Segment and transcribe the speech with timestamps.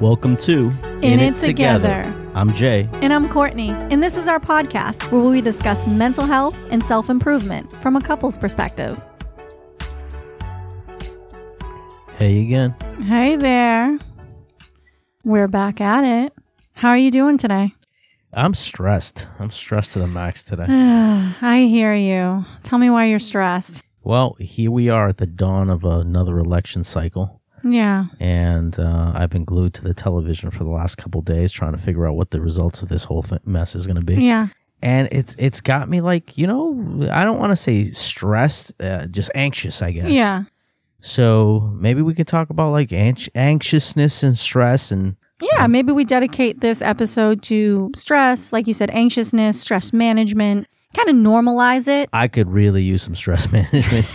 [0.00, 0.72] Welcome to
[1.02, 2.04] In It Together.
[2.34, 2.88] I'm Jay.
[2.94, 7.10] And I'm Courtney, and this is our podcast where we discuss mental health and self
[7.10, 8.96] improvement from a couple's perspective.
[12.12, 12.76] Hey again.
[13.02, 13.98] Hey there.
[15.24, 16.32] We're back at it.
[16.74, 17.74] How are you doing today?
[18.32, 19.26] I'm stressed.
[19.40, 20.66] I'm stressed to the max today.
[20.68, 22.44] I hear you.
[22.62, 23.82] Tell me why you're stressed.
[24.04, 28.06] Well, here we are at the dawn of another election cycle, Yeah.
[28.20, 31.78] and uh, I've been glued to the television for the last couple days trying to
[31.78, 34.22] figure out what the results of this whole th- mess is going to be.
[34.22, 34.48] Yeah.
[34.82, 39.06] And it's it's got me like you know I don't want to say stressed, uh,
[39.08, 40.10] just anxious, I guess.
[40.10, 40.44] Yeah.
[41.00, 45.66] So maybe we could talk about like anx- anxiousness and stress and Yeah.
[45.66, 51.16] Maybe we dedicate this episode to stress, like you said, anxiousness, stress management, kind of
[51.16, 52.08] normalize it.
[52.12, 54.06] I could really use some stress management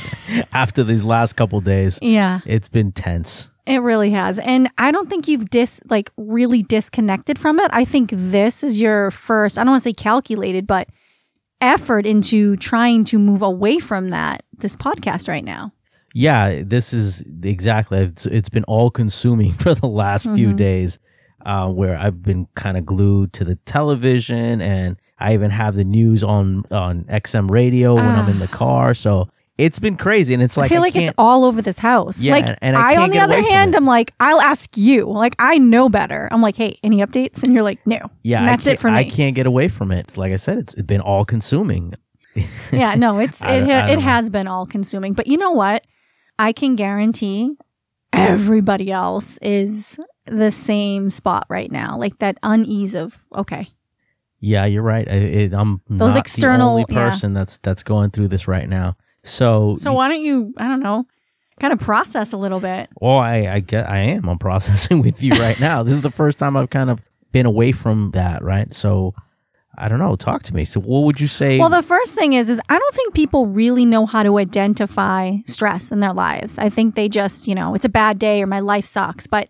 [0.54, 2.00] after these last couple days.
[2.02, 2.42] Yeah.
[2.46, 3.50] It's been tense.
[3.66, 4.40] It really has.
[4.40, 7.70] And I don't think you've dis like really disconnected from it.
[7.74, 10.90] I think this is your first, I don't want to say calculated, but
[11.62, 15.72] effort into trying to move away from that this podcast right now.
[16.14, 18.00] Yeah, this is exactly.
[18.00, 20.58] It's, it's been all consuming for the last few Mhm.
[20.58, 21.00] days,
[21.46, 25.86] uh, where I've been kind of glued to the television, and I even have the
[25.86, 28.58] news on on XM radio when I'm in the ah.
[28.58, 28.94] car.
[28.94, 32.20] So it's been crazy, and it's like I feel like it's all over this house.
[32.20, 33.76] Yeah, like and- and I I, on the other hand.
[33.76, 35.06] I'm like, I'll ask you.
[35.06, 36.28] Like I know better.
[36.32, 37.42] I'm like, hey, any updates?
[37.42, 38.00] And you're like, no.
[38.24, 38.98] yeah, And that's it for me.
[38.98, 40.18] I can't get away from it.
[40.18, 41.94] Like I said, it's been all consuming.
[42.72, 44.02] yeah, no, it's it ha- it know.
[44.02, 45.14] has been all consuming.
[45.14, 45.88] But you know what?
[46.38, 47.56] I can guarantee
[48.12, 51.98] everybody else is the same spot right now.
[51.98, 53.70] Like that unease of okay.
[54.46, 55.08] Yeah, you're right.
[55.10, 57.10] I, it, I'm Those not external- the only yeah.
[57.10, 58.98] person that's that's going through this right now.
[59.24, 61.06] So, So why don't you I don't know,
[61.62, 62.90] kind of process a little bit.
[63.00, 64.28] well, I I get I am.
[64.28, 65.82] I'm processing with you right now.
[65.84, 67.00] this is the first time I've kind of
[67.32, 68.44] been away from that.
[68.44, 68.74] Right.
[68.74, 69.14] So,
[69.78, 70.16] I don't know.
[70.18, 70.66] Talk to me.
[70.66, 71.58] So, what would you say?
[71.58, 75.38] Well, the first thing is is I don't think people really know how to identify
[75.46, 76.58] stress in their lives.
[76.58, 79.48] I think they just, you know, it's a bad day or my life sucks, but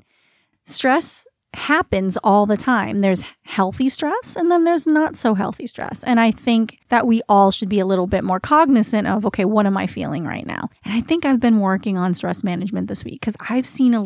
[0.65, 2.97] stress happens all the time.
[2.99, 6.03] There's healthy stress and then there's not so healthy stress.
[6.03, 9.45] And I think that we all should be a little bit more cognizant of, okay,
[9.45, 10.69] what am I feeling right now?
[10.83, 14.03] And I think I've been working on stress management this week because I've seen a,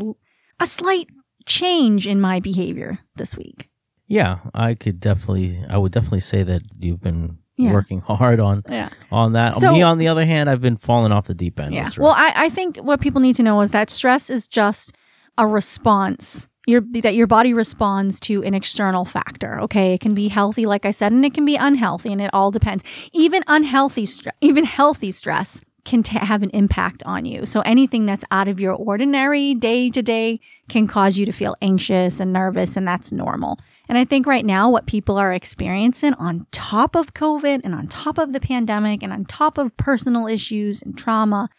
[0.60, 1.08] a slight
[1.46, 3.70] change in my behavior this week.
[4.08, 5.64] yeah, I could definitely.
[5.70, 7.74] I would definitely say that you've been Yeah.
[7.74, 8.90] working hard on Yeah.
[9.12, 9.56] on that.
[9.56, 11.74] So- me, on the other hand, I've been falling off the deep end.
[11.74, 11.90] Yeah.
[11.98, 12.14] Well.
[12.18, 14.94] I, I think what people need to know is that stress is just
[15.38, 16.48] a response.
[16.68, 19.60] Your, that your body responds to an external factor.
[19.62, 22.30] Okay, it can be healthy, like I said, and it can be unhealthy, and it
[22.34, 22.84] all depends.
[23.14, 27.46] Even unhealthy, stre- even healthy stress can t- have an impact on you.
[27.46, 31.56] So anything that's out of your ordinary day to day can cause you to feel
[31.62, 33.60] anxious and nervous, and that's normal.
[33.88, 37.88] And I think right now, what people are experiencing on top of COVID and on
[37.88, 41.50] top of the pandemic and on top of personal issues and trauma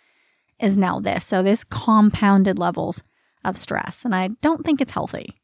[0.61, 1.25] is now this.
[1.25, 3.03] So this compounded levels
[3.49, 4.05] of stress.
[4.05, 5.35] And I don't think it's healthy.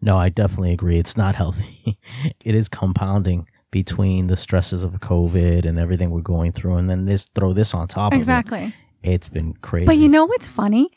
[0.00, 0.98] No, I definitely agree.
[0.98, 1.98] It's not healthy.
[2.44, 7.06] it is compounding between the stresses of COVID and everything we're going through, and then
[7.06, 8.64] this throw this on top of Exactly.
[8.64, 8.72] it.
[9.14, 9.86] It's been crazy.
[9.86, 10.90] But you know what's funny?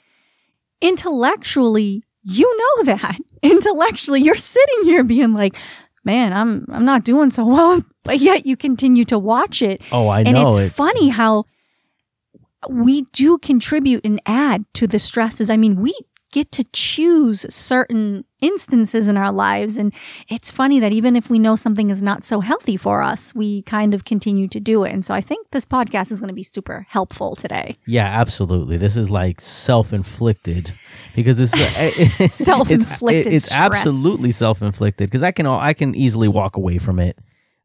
[0.81, 3.17] Intellectually, you know that.
[3.41, 5.55] Intellectually, you're sitting here being like,
[6.03, 7.83] man, I'm I'm not doing so well.
[8.03, 9.81] But yet you continue to watch it.
[9.91, 10.55] oh, I and know.
[10.59, 11.45] it's, funny how
[12.69, 15.49] we do contribute and add to the stresses.
[15.49, 15.91] I mean, we
[16.31, 19.77] get to choose certain instances in our lives.
[19.77, 19.93] And
[20.29, 23.61] it's funny that even if we know something is not so healthy for us, we
[23.63, 24.91] kind of continue to do it.
[24.91, 27.77] And so I think this podcast is going to be super helpful today.
[27.87, 28.77] Yeah, absolutely.
[28.77, 30.71] This is like self-inflicted
[31.15, 36.27] because uh, it's it's- Self-inflicted It's, it's absolutely self-inflicted because I can I can easily
[36.27, 37.17] walk away from it.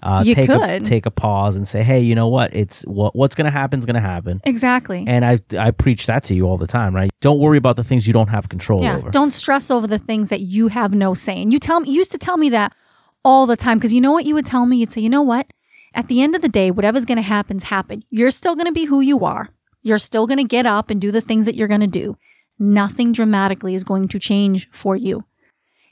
[0.02, 2.54] Uh, You take A, take a pause and say, hey, you know what?
[2.54, 4.40] It's what what's gonna happen is gonna happen.
[4.44, 5.04] Exactly.
[5.06, 7.10] And I I preach that to you all the time, right?
[7.20, 8.96] Don't worry about the things you don't have control yeah.
[8.96, 9.10] over.
[9.10, 11.50] Don't stress over the things that you have no say in.
[11.50, 12.74] You tell me, you used to tell me that
[13.24, 14.78] all the time because you know what you would tell me?
[14.78, 15.52] You'd say, you know what?
[15.94, 18.04] At the end of the day, whatever's going to happen's happen.
[18.10, 19.48] You're still going to be who you are.
[19.82, 22.16] You're still going to get up and do the things that you're going to do.
[22.58, 25.24] Nothing dramatically is going to change for you.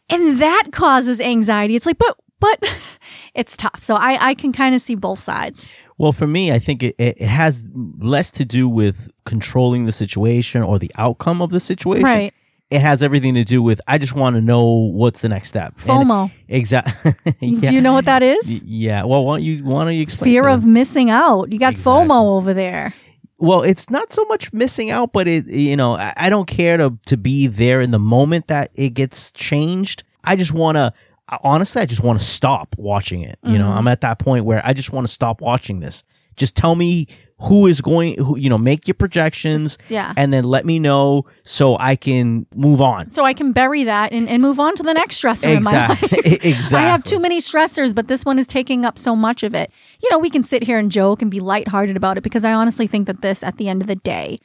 [0.08, 1.75] And that causes anxiety.
[1.75, 2.62] It's like, but, but
[3.35, 3.82] it's tough.
[3.82, 5.69] So I, I can kind of see both sides.
[5.99, 7.69] Well, for me, I think it, it has
[7.99, 12.05] less to do with controlling the situation or the outcome of the situation.
[12.05, 12.35] Right.
[12.70, 15.79] It has everything to do with I just want to know what's the next step.
[15.79, 16.31] FOMO.
[16.49, 17.14] Exactly.
[17.40, 18.46] Do you know what that is?
[18.62, 19.05] Yeah.
[19.05, 20.31] Well, why don't you why don't you explain?
[20.35, 21.50] Fear of missing out.
[21.50, 22.08] You got Exactly.
[22.08, 22.93] FOMO over there.
[23.38, 26.76] well, it's not so much missing out, but it, you know, I, I don't care
[26.76, 30.05] to, to be there in the moment that it gets changed.
[30.25, 30.93] I just want to,
[31.42, 33.38] honestly, I just want to stop watching it.
[33.42, 33.76] You know, Mhm.
[33.76, 36.02] I'm at that point where I just want to stop watching this.
[36.36, 37.06] Just tell me
[37.40, 40.12] who is going, who, you know, make your projections Just- yeah.
[40.16, 43.10] and then let me know so I can move on.
[43.10, 45.70] So I can bury that and, and move on to the next stressor in my
[45.70, 46.19] Exactly.
[46.32, 46.44] life.
[46.44, 46.78] exactly.
[46.78, 49.70] I have too many stressors, but this one is taking up so much of it.
[50.02, 52.52] You know, we can sit here and joke and be lighthearted about it because I
[52.52, 54.38] honestly think that this, at the end of the day,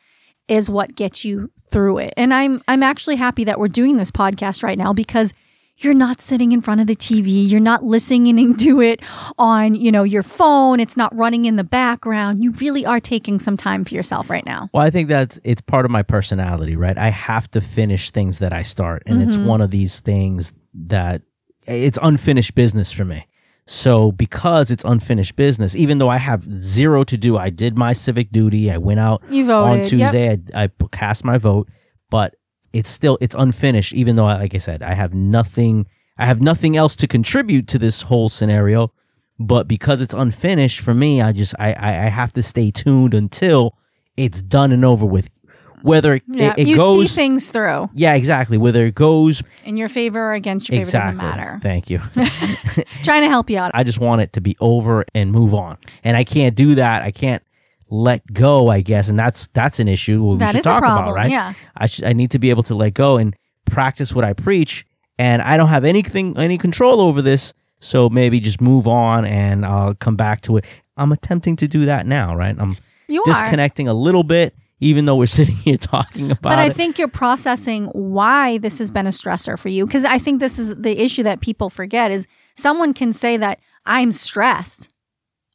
[0.47, 2.13] is what gets you through it.
[2.18, 5.33] And I'm I'm actually happy that we're doing this podcast right now because
[5.77, 9.01] you're not sitting in front of the TV, you're not listening to it
[9.37, 12.43] on, you know, your phone, it's not running in the background.
[12.43, 14.69] You really are taking some time for yourself right now.
[14.73, 16.97] Well, I think that's it's part of my personality, right?
[16.97, 19.45] I have to finish things that I start, and it's Mhm.
[19.45, 21.21] one of these things that
[21.65, 23.25] it's unfinished business for me.
[23.65, 27.93] So because it's unfinished business, even though I have zero to do, I did my
[27.93, 28.69] civic duty.
[28.69, 29.87] I went out on Yep.
[29.87, 30.37] Tuesday.
[30.53, 31.69] I, I cast my vote,
[32.09, 32.35] but
[32.73, 33.93] it's still it's unfinished.
[33.93, 35.85] Even though, like I said, I have nothing.
[36.17, 38.91] I have nothing else to contribute to this whole scenario.
[39.39, 43.13] But because it's unfinished for me, I just I I, I have to stay tuned
[43.13, 43.75] until
[44.17, 45.29] it's done and over with.
[45.81, 48.57] Whether it, Yeah, it you goes, see things through yeah, exactly.
[48.57, 51.59] Whether it goes in your favor or against your favor doesn't matter.
[51.61, 51.99] Thank you.
[53.03, 53.71] Trying to help you out.
[53.73, 57.03] I just want it to be over and move on, and I can't do that.
[57.03, 57.43] I can't
[57.94, 58.69] let go.
[58.69, 61.30] I guess, and that's that's an issue we That should talk about, right?
[61.31, 61.54] Yeah.
[61.78, 63.36] I should I need to be able to let go and
[63.66, 64.86] practice what I preach,
[65.18, 67.54] and I don't have anything any control over this.
[67.80, 70.66] So maybe just move on, and I'll come back to it.
[70.98, 72.56] I'm attempting to do that now, right?
[72.57, 73.25] I'm You are.
[73.25, 76.74] disconnecting a little bit, even though we're sitting here talking about But I it.
[76.75, 79.86] think you're processing why this has been a stressor for you.
[79.86, 82.25] Because I think this is the issue that people forget is
[82.56, 84.90] someone can say that I'm stressed.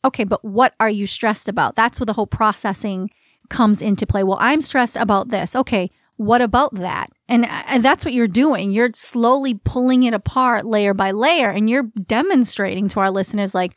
[0.04, 1.74] Okay, but what are you stressed about?
[1.74, 3.10] That's where the whole processing
[3.48, 4.22] comes into play.
[4.22, 5.56] Well, I'm stressed about this.
[5.56, 7.10] Okay, what about that?
[7.28, 8.70] And, uh, and that's what you're doing.
[8.72, 13.76] You're slowly pulling it apart layer by layer, and you're demonstrating to our listeners like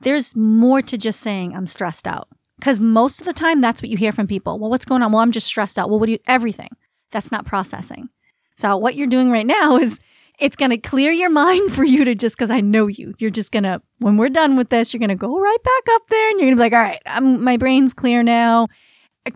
[0.00, 2.28] there's more to just saying I'm stressed out.
[2.58, 4.58] Because most of the time, that's what you hear from people.
[4.58, 5.12] Well, what's going on?
[5.12, 5.88] Well, I'm just stressed out.
[5.88, 6.76] Well, what do you, everything.
[7.10, 8.10] That's not processing.
[8.56, 9.98] So, what you're doing right now is
[10.40, 13.30] it's going to clear your mind for you to just, because I know you, you're
[13.30, 16.02] just going to, when we're done with this, you're going to go right back up
[16.08, 18.68] there and you're going to be like, all right, I'm, my brain's clear now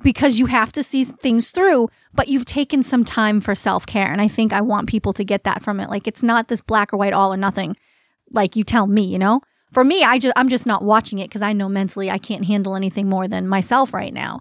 [0.03, 4.11] because you have to see things through, but you've taken some time for self care.
[4.11, 5.91] And I think I want people to get that from it.
[5.91, 7.77] Like, it's not this black or white, all or nothing,
[8.33, 9.41] like you tell me, you know?
[9.73, 12.47] For me, I just, I'm just not watching it because I know mentally I can't
[12.47, 14.41] handle anything more than myself right now.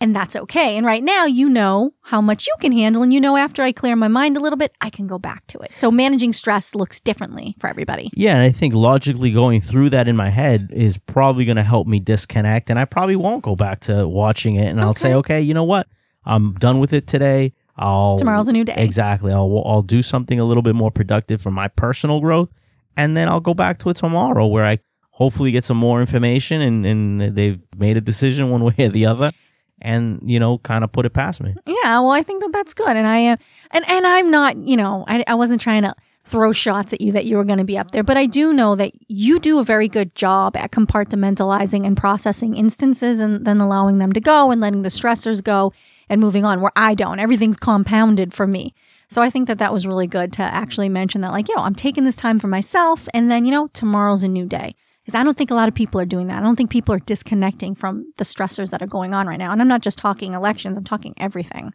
[0.00, 0.76] And that's okay.
[0.76, 3.02] And right now, you know how much you can handle.
[3.02, 5.44] And you know, after I clear my mind a little bit, I can go back
[5.48, 5.74] to it.
[5.74, 8.10] So managing stress looks differently for everybody.
[8.14, 11.64] Yeah, and I think logically going through that in my head is probably going to
[11.64, 15.08] help me disconnect, and I probably won't go back to watching it, and I'll say,
[15.08, 15.16] Okay.
[15.36, 15.88] okay, you know what,
[16.24, 17.52] I'm done with it today.
[17.76, 18.74] I'll Tomorrow's a new day.
[18.76, 19.32] Exactly.
[19.32, 22.50] I'll I'll do something a little bit more productive for my personal growth,
[22.96, 24.78] and then I'll go back to it tomorrow, where I
[25.10, 29.06] hopefully get some more information, and and they've made a decision one way or the
[29.06, 29.32] other,
[29.80, 31.54] and you know, kind of put it past me.
[31.66, 33.38] Yeah, well, I think that that's good, and I am,
[33.70, 35.94] and and I'm not, you know, I I wasn't trying to
[36.24, 38.52] throw shots at you that you were going to be up there, but I do
[38.52, 43.60] know that you do a very good job at compartmentalizing and processing instances, and then
[43.60, 45.72] allowing them to go and letting the stressors go
[46.08, 46.60] and moving on.
[46.60, 48.74] Where I don't, everything's compounded for me.
[49.10, 51.74] So I think that that was really good to actually mention that, like, yo, I'm
[51.74, 54.74] taking this time for myself, and then you know, tomorrow's a new day.
[55.08, 56.36] Because I don't think a lot of people are doing that.
[56.36, 59.52] I don't think people are disconnecting from the stressors that are going on right now.
[59.52, 61.72] And I'm not just talking elections, I'm talking everything.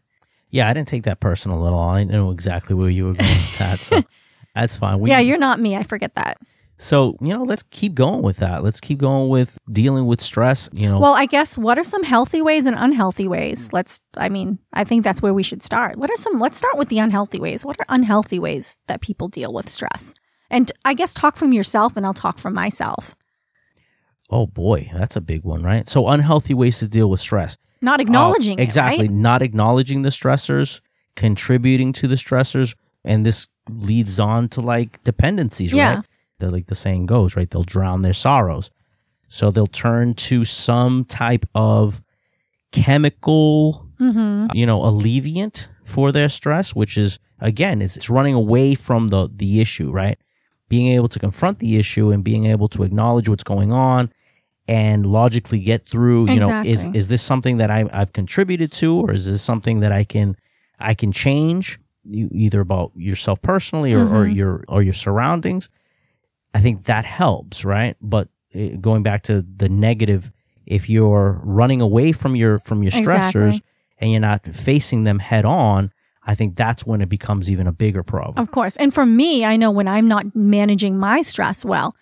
[0.51, 1.89] Yeah, I didn't take that personal at all.
[1.89, 4.03] I know exactly where you were going with that, so
[4.55, 4.99] that's fine.
[4.99, 5.75] We, yeah, you're not me.
[5.75, 6.37] I forget that.
[6.77, 8.63] So, you know, let's keep going with that.
[8.63, 10.69] Let's keep going with dealing with stress.
[10.71, 13.73] You know, Well, I guess what are some healthy ways and unhealthy ways?
[13.73, 15.97] Let's, I mean, I think that's where we should start.
[15.97, 17.65] What are some, let's start with the unhealthy ways.
[17.65, 20.13] What are unhealthy ways that people deal with stress?
[20.51, 23.15] And I guess talk from yourself and I'll talk from myself.
[24.33, 25.87] Oh boy, that's a big one, right?
[25.87, 27.55] So, unhealthy ways to deal with stress.
[27.81, 29.05] Not acknowledging Uh, exactly.
[29.05, 29.09] it.
[29.09, 29.17] Right?
[29.29, 30.81] Not acknowledging the stressors,
[31.15, 32.75] contributing to the stressors.
[33.05, 35.95] And this leads on to like dependencies, Yeah.
[35.95, 36.05] right?
[36.39, 37.49] They're like the saying goes, right?
[37.49, 38.71] They'll drown their sorrows.
[39.27, 42.01] So they'll turn to some type of
[42.71, 44.47] chemical Mm-hmm.
[44.57, 49.29] you know alleviant for their stress which is again it's, it's running away from the
[49.33, 50.17] the issue right
[50.67, 54.11] being able to confront the issue and being able to acknowledge what's going on
[54.67, 58.95] and logically get through you know is is this something that I, i've contributed to
[58.95, 60.37] or is this something that i can
[60.79, 64.35] i can change you, either about yourself personally or, or Mhm.
[64.35, 65.69] your or your surroundings
[66.53, 70.31] i think that helps right but eh, going back to the negative
[70.65, 73.61] if you're running away from your from your stressors Exactly.
[73.99, 75.91] and you're not facing them head on,
[76.25, 78.41] I think that's when it becomes even a bigger problem.
[78.41, 78.77] Of course.
[78.77, 81.95] And for me, I know when I'm not managing my stress well,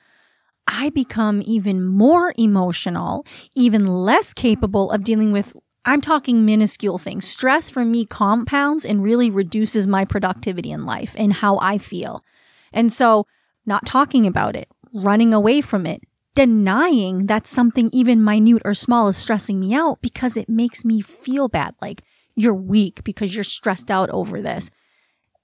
[0.68, 3.26] I become even more emotional,
[3.56, 5.56] even less capable of dealing with.
[5.86, 7.28] I'm talking minuscule things.
[7.28, 12.24] Stress for me compounds and really reduces my productivity in life and how I feel.
[12.72, 13.26] And so,
[13.66, 16.02] not talking about it, running away from it,
[16.36, 21.02] denying that something even minute or small is stressing me out because it makes me
[21.02, 21.74] feel bad.
[21.82, 22.04] Like
[22.36, 24.70] you're weak because you're stressed out over this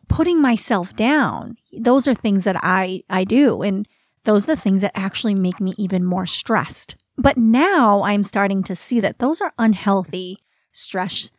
[0.07, 3.87] putting myself down those are things that i i do and
[4.27, 6.95] those are the things that actually make me even more stressed.
[7.17, 10.37] But now i'm starting to see that those are unhealthy
[10.71, 11.31] stress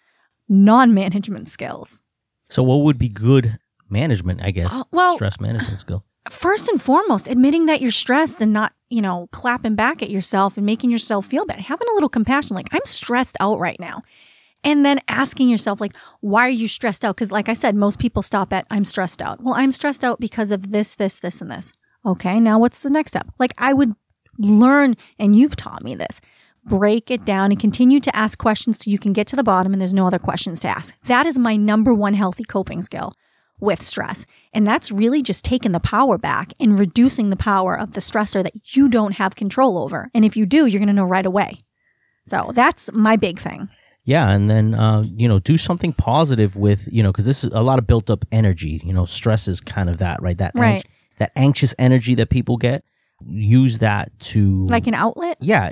[0.48, 2.02] non-management skills.
[2.48, 3.58] So what would be good
[3.90, 4.74] management, I guess?
[4.74, 6.04] Uh, well- stress management skill.
[6.30, 10.56] first and foremost admitting that you're stressed and not you know clapping back at yourself
[10.56, 14.02] and making yourself feel bad having a little compassion like i'm stressed out right now.
[14.64, 17.14] And then asking yourself like why are you stressed out?
[17.16, 19.42] Because like i said most people stop at i'm stressed out.
[19.42, 21.72] Well i'm stressed out because of this this this and this
[22.04, 23.94] okay now what's the next step like i would
[24.38, 26.20] learn and you've taught me this
[26.64, 29.72] break it down and continue to ask questions so you can get to the bottom
[29.72, 33.12] and there's no other questions to ask that is my number one healthy coping skill
[33.60, 34.26] with stress.
[34.52, 38.42] And that's really just taking the power back and reducing the power of the stressor
[38.42, 40.10] that you don't have control over.
[40.14, 41.60] And if you do, you're going to know right away.
[42.24, 43.68] So that's my big thing.
[44.04, 47.50] Yeah, and then uh, you know, do something positive with you know, because this is
[47.52, 48.80] a lot of built up energy.
[48.82, 50.38] You know, stress is kind of that, right?
[50.38, 50.86] That Right.
[51.18, 52.84] That anxious energy that people get.
[53.26, 55.38] Use that to Like an outlet.
[55.40, 55.70] yeah,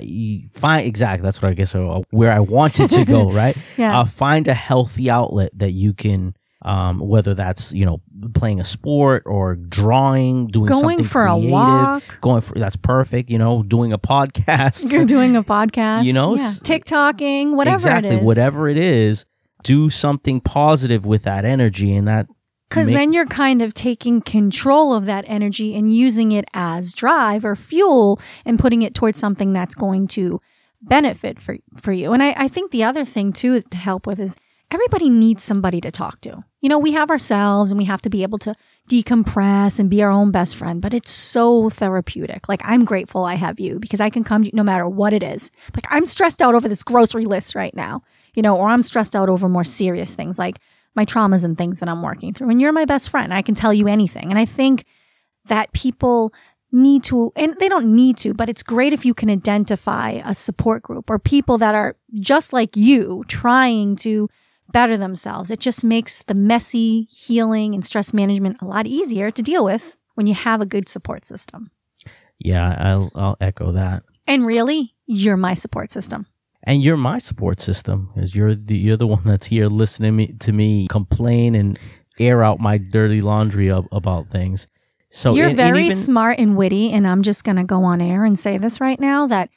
[0.51, 1.23] find exactly.
[1.23, 3.31] That's what I guess uh, where I wanted to go.
[3.37, 3.55] Right.
[3.77, 3.99] Yeah.
[4.01, 6.35] Uh, find a healthy outlet that you can.
[6.63, 8.01] Um, whether that's you know
[8.33, 12.03] playing a sport or drawing, doing Going something for a walk.
[12.19, 13.29] going for that's perfect.
[13.29, 14.91] You know, doing a podcast.
[14.91, 16.03] You're doing a podcast.
[16.03, 16.49] You know, yeah.
[16.63, 18.23] TikToking, whatever exactly it is.
[18.25, 19.25] whatever it is
[19.63, 22.27] do something positive with that energy and that
[22.69, 27.45] Because then you're kind of taking control of that energy and using it as drive
[27.45, 30.41] or fuel and putting it towards something that's going to
[30.81, 32.13] benefit for, for you.
[32.13, 34.35] And I, I think the other thing too to help with is
[34.69, 36.41] everybody needs somebody to talk to.
[36.61, 38.55] You know, we have ourselves and we have to be able to
[38.89, 42.49] decompress and be our own best friend, but it's so therapeutic.
[42.49, 45.13] Like I'm grateful I have you because I can come to you no matter what
[45.13, 45.51] it is.
[45.73, 49.15] Like I'm stressed out over this grocery list right now, you know, or I'm stressed
[49.15, 50.59] out over more serious things like
[50.97, 52.49] my traumas and things that I'm working through.
[52.49, 53.33] And you're my best friend.
[53.33, 54.29] I can tell you anything.
[54.29, 54.83] And I think
[55.45, 56.33] that people
[56.73, 60.35] need to, and they don't need to, but it's great if you can identify a
[60.35, 64.27] support group or people that are just like you trying to
[64.73, 65.49] better themselves.
[65.49, 69.95] It just makes the messy healing and stress management a lot easier to deal with
[70.15, 71.69] when you have a good support system.
[72.39, 76.25] yeah I'll, I'll echo that And really, you're my support system.
[76.63, 80.27] And you're my support system because you're the you're the one that's here listening me,
[80.39, 81.79] to me complain and
[82.19, 84.67] air out my dirty laundry of, about things
[85.09, 87.85] so You're and- and very even- smart and witty, and I'm just going to go
[87.85, 89.49] on air and say this right now that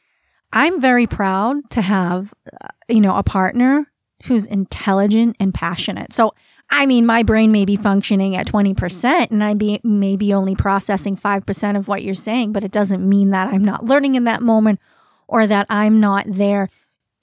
[0.53, 3.87] I'm very proud to have, uh, you know, a partner
[4.27, 6.13] who's intelligent and passionate.
[6.13, 6.35] So,
[6.71, 10.55] I mean, my brain may be functioning at 20% and I may be maybe only
[10.55, 14.25] processing 5% of what you're saying, but it doesn't mean that I'm not learning in
[14.25, 14.79] that moment
[15.27, 16.69] or that I'm not there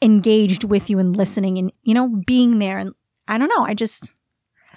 [0.01, 2.77] engaged with you and listening and, you know, being there.
[2.77, 2.93] And
[3.27, 3.63] I don't know.
[3.63, 4.13] I just,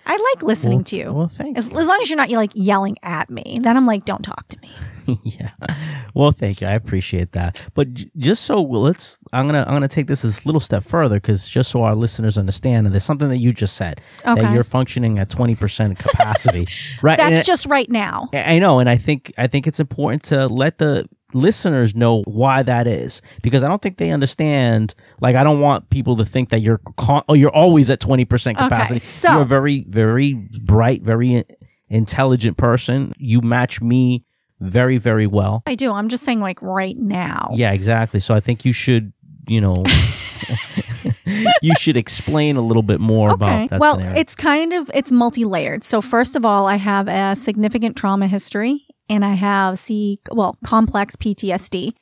[0.07, 1.13] I like listening well, to you.
[1.13, 4.05] well thank As, as long as you're not like yelling at me, then I'm like,
[4.05, 4.71] don't talk to me.
[5.25, 5.51] yeah.
[6.15, 6.67] Well, thank you.
[6.67, 7.57] I appreciate that.
[7.75, 11.17] But j- just so let's, I'm gonna, I'm gonna take this a little step further
[11.17, 14.65] because just so our listeners understand, and there's something that you just said that you're
[14.65, 16.67] functioning at 20 percent capacity,
[17.03, 17.17] right?
[17.17, 18.29] That's And just right now.
[18.33, 22.63] I know, and I think, I think it's important to let the listeners know why
[22.63, 24.95] that is because I don't think they understand.
[25.21, 28.25] Like, I don't want people to think that you're, con- oh, you're always at 20
[28.25, 28.97] percent capacity.
[28.97, 31.45] Okay, so- you're a very, very bright, very
[31.89, 33.13] intelligent person.
[33.19, 34.25] You match me
[34.61, 35.63] very, very well.
[35.67, 35.93] I do.
[35.93, 37.51] I'm just saying, like right now.
[37.55, 38.21] Yeah, exactly.
[38.21, 39.13] So I think you should,
[39.49, 39.85] you know,
[41.63, 43.35] you should explain a little bit more Okay.
[43.35, 44.19] about that Well, scenario.
[44.21, 45.85] it's kind of it's multi-layered.
[45.85, 50.57] So first of all, I have a significant trauma history and I have C well,
[50.65, 51.93] complex PTSD.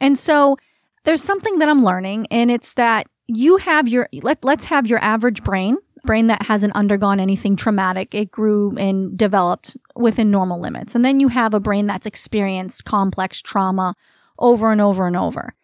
[0.00, 0.56] And so
[1.04, 4.98] there's something that I'm learning and it's that you have your let, let's have your
[5.00, 8.14] average brain, brain that hasn't undergone anything traumatic.
[8.14, 10.94] It grew and developed within normal limits.
[10.94, 13.94] And then you have a brain that's experienced complex trauma
[14.38, 15.54] over and over and over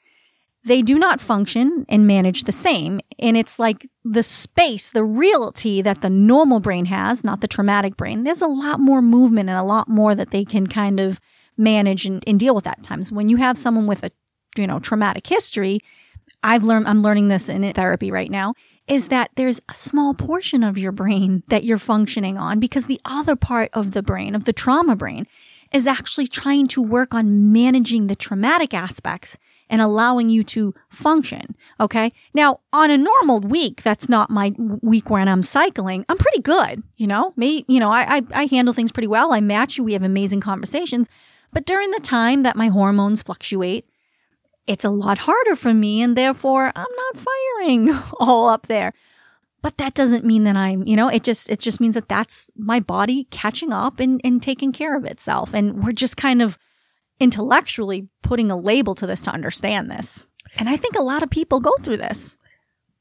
[0.69, 3.01] they do not function and manage the same.
[3.19, 7.97] And it's like the space, the reality that the normal brain has, not the traumatic
[7.97, 8.23] brain.
[8.23, 11.21] There's a lot more movement and a lot more that they can kind of
[11.57, 13.11] manage and, and deal with at times.
[13.11, 14.13] When you have someone with a,
[14.57, 15.81] you know, traumatic history,
[16.43, 18.55] I've learned, I'm learning this in therapy right now,
[18.87, 23.01] is that there's a small portion of your brain that you're functioning on because the
[23.05, 25.27] other part of the brain, of the trauma brain,
[25.73, 29.37] is actually trying to work on managing the traumatic aspects
[29.71, 31.55] and allowing you to function.
[31.81, 32.13] Okay.
[32.35, 36.05] Now, on a normal week, that's not my week when I'm cycling.
[36.09, 36.83] I'm pretty good.
[36.97, 39.33] You know, me, you know, I, I, I handle things pretty well.
[39.33, 39.85] I match you.
[39.85, 41.09] We have amazing conversations.
[41.53, 43.87] But during the time that my hormones fluctuate,
[44.67, 46.03] it's a lot harder for me.
[46.03, 48.93] And therefore I'm not firing all up there.
[49.61, 52.49] But that doesn't mean that I'm, you know, it just, it just means that that's
[52.57, 55.53] my body catching up and, and taking care of itself.
[55.53, 56.59] And we're just kind of
[57.21, 60.27] intellectually putting a label to this to understand this.
[60.59, 62.37] And I think a lot of people go through this.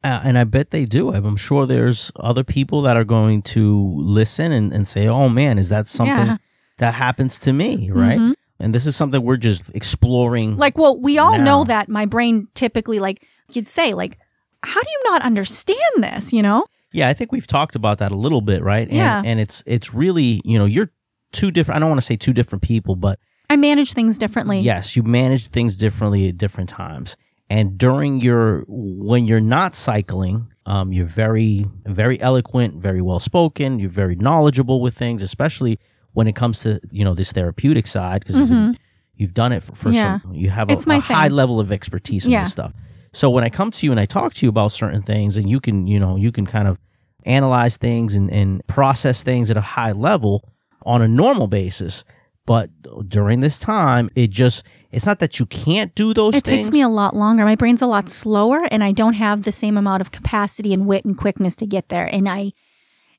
[0.03, 1.11] Uh, and I bet they do.
[1.13, 5.57] I'm sure there's other people that are going to listen and, and say, oh man,
[5.57, 6.37] is that something Yeah.
[6.77, 7.89] that happens to me?
[7.91, 8.19] Right.
[8.19, 8.33] Mhm.
[8.59, 10.57] And this is something we're just exploring.
[10.57, 11.43] Like, well, we all Now.
[11.43, 14.17] know that my brain typically, like, you'd say, like,
[14.63, 16.33] how do you not understand this?
[16.33, 16.65] You know?
[16.93, 18.87] yeah, I think we've talked about that a little bit, right?
[18.87, 19.21] And, Yeah.
[19.23, 20.89] And it's, it's really, you know, you're
[21.31, 24.59] two different, I don't want to say two different people, but I manage things differently.
[24.59, 27.15] Yes, you manage things differently at different times.
[27.49, 33.79] And during your when you're not cycling, um, you're very very eloquent, very well spoken.
[33.79, 35.79] You're very knowledgeable with things, especially
[36.11, 38.75] when it comes to you know this therapeutic side because
[39.15, 39.93] you've done it for, for Mm-hmm.
[39.93, 40.19] Yeah.
[40.19, 40.33] some.
[40.35, 42.43] You have a, a high level of expertise in Yeah.
[42.43, 42.73] this stuff.
[43.13, 45.49] So when I come to you and I talk to you about certain things, and
[45.49, 46.77] you can you know you can kind of
[47.25, 50.43] analyze things and, and process things at a high level
[50.83, 52.03] on a normal basis.
[52.47, 52.69] But
[53.09, 56.43] during this time, it just, it's not that you can't do those things.
[56.43, 56.65] It things.
[56.67, 57.43] takes me a lot longer.
[57.43, 60.87] My brain's a lot slower and I don't have the same amount of capacity and
[60.87, 62.05] wit and quickness to get there.
[62.09, 62.53] And I,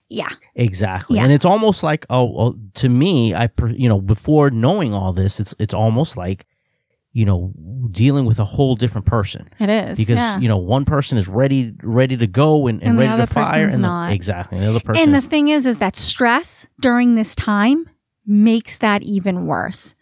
[0.08, 0.30] yeah.
[0.54, 1.16] exactly.
[1.18, 1.24] Yeah.
[1.24, 5.38] And it's almost like, oh, well, to me, I, you know, before knowing all this,
[5.40, 6.46] it's, it's almost like,
[7.12, 7.52] you know,
[7.90, 9.98] dealing with a whole different person It is.
[9.98, 10.38] because, yeah.
[10.38, 13.64] you know, one person is ready, ready to go and, and, And ready to fire.
[13.64, 14.12] and the- not.
[14.12, 14.56] exactly.
[14.56, 17.90] And the other person and the is, thing is, is that stress during this time
[18.28, 19.94] makes that even worse.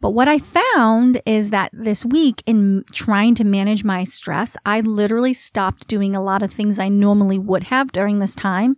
[0.00, 4.80] But what I found is that this week in trying to manage my stress, I
[4.80, 8.76] literally stopped doing a lot of things I normally would have during this time.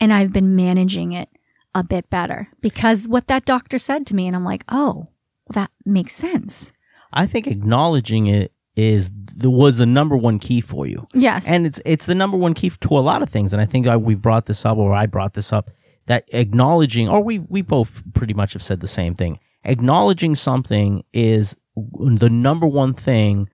[0.00, 1.28] And I've been managing it
[1.74, 5.06] a bit better because what that doctor said to me, and I'm like, oh,
[5.46, 6.72] well, that makes sense.
[7.12, 9.10] I think acknowledging it is,
[9.42, 11.06] was the number one key for you.
[11.14, 11.46] Yes.
[11.46, 13.86] and it's it's the number one key to a lot of things and i think
[13.86, 15.70] I, we brought this up or i brought this up
[16.10, 19.38] that acknowledging or we we both pretty much have said the same thing.
[19.64, 23.48] Acknowledging something is the number one thing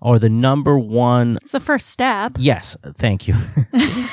[0.00, 2.32] or the number one it's the first step.
[2.38, 3.34] yes thank you.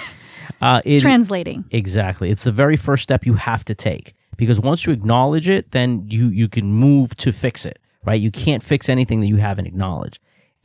[0.62, 1.64] Uh it, Translating.
[1.72, 2.30] exactly.
[2.32, 6.06] It's the very first step you have to take because once you acknowledge it then
[6.10, 8.20] you you can move to fix it right?
[8.20, 10.20] You can't fix anything that you haven't acknowledged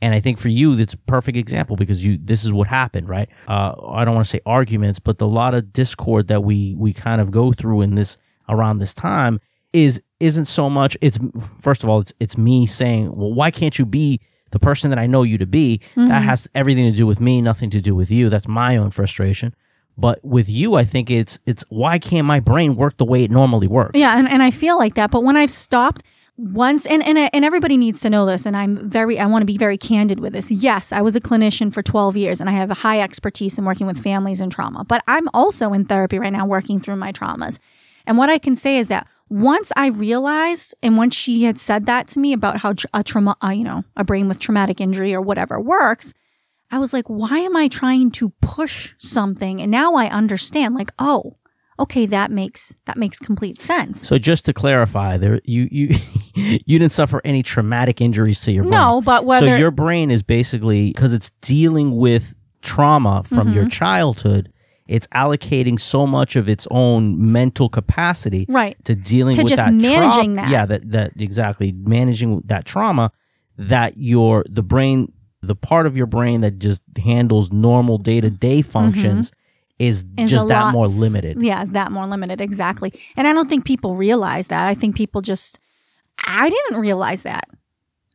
[0.05, 3.09] and I think for you, that's a perfect example because you this is what happened,
[3.09, 3.27] right?
[3.47, 6.93] Uh, I don't want to say arguments, but the lot of discord that we we
[6.93, 9.39] kind of go through in this around this time
[9.73, 10.95] is isn't so much.
[11.01, 11.17] It's
[11.59, 14.99] first of all, it's it's me saying, well, why can't you be the person that
[14.99, 15.81] I know you to be?
[15.95, 18.29] That has everything to do with me, nothing to do with you.
[18.29, 19.55] That's my own frustration.
[19.97, 23.31] But with you, I think it's it's why can't my brain work the way it
[23.31, 23.97] normally works?
[23.97, 25.09] Yeah, and, and I feel like that.
[25.09, 26.03] But when I've stopped
[26.37, 29.45] once, and, and, and everybody needs to know this, and I'm very, I want to
[29.45, 30.51] be very candid with this.
[30.51, 33.65] Yes, I was a clinician for 12 years and I have a high expertise in
[33.65, 37.11] working with families and trauma, but I'm also in therapy right now working through my
[37.13, 37.57] traumas.
[38.05, 41.85] And what I can say is that once I realized, and once she had said
[41.87, 45.15] that to me about how a trauma, uh, you know, a brain with traumatic injury
[45.15, 46.13] or whatever works,
[46.69, 49.61] I was like, why am I trying to push something?
[49.61, 51.37] And now I understand, like, oh,
[51.79, 54.01] okay, that makes that makes complete sense.
[54.07, 55.89] So just to clarify, there you you
[56.35, 58.71] you didn't suffer any traumatic injuries to your brain.
[58.71, 63.55] No, but whether so your brain is basically because it's dealing with trauma from Mm-hmm.
[63.55, 64.51] your childhood.
[64.87, 69.63] It's allocating so much of its own mental capacity right, to dealing To with just
[69.65, 70.49] that managing that.
[70.49, 73.11] Yeah, that that exactly managing that trauma.
[73.57, 75.11] That your the brain,
[75.41, 79.39] the part of your brain that just handles normal day to day functions, Mm-hmm.
[79.79, 81.41] Is just that lot- more limited.
[81.41, 82.93] Yeah, is that more limited exactly?
[83.17, 84.67] And I don't think people realize that.
[84.67, 85.59] I think people just
[86.25, 87.49] I didn't realize that.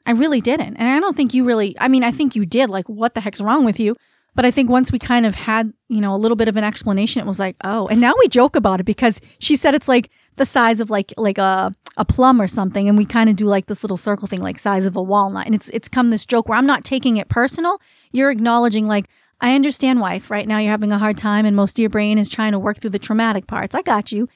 [0.06, 0.76] I really didn't.
[0.76, 3.20] And I don't think you really I mean, I think you did like what the
[3.20, 3.96] heck's wrong with you?
[4.34, 6.64] But I think once we kind of had, you know, a little bit of an
[6.64, 9.88] explanation, it was like, oh, and now we joke about it because she said it's
[9.88, 13.36] like the size of like like a a plum or something, and we kind of
[13.36, 16.10] do like this little circle thing, like size of a walnut, and it's it's come
[16.10, 17.80] this joke where I'm not taking it personal.
[18.12, 19.06] You're acknowledging like
[19.40, 20.30] I understand, wife.
[20.30, 22.58] Right now you're having a hard time, and most of your brain is trying to
[22.58, 23.74] work through the traumatic parts.
[23.74, 24.28] I got you,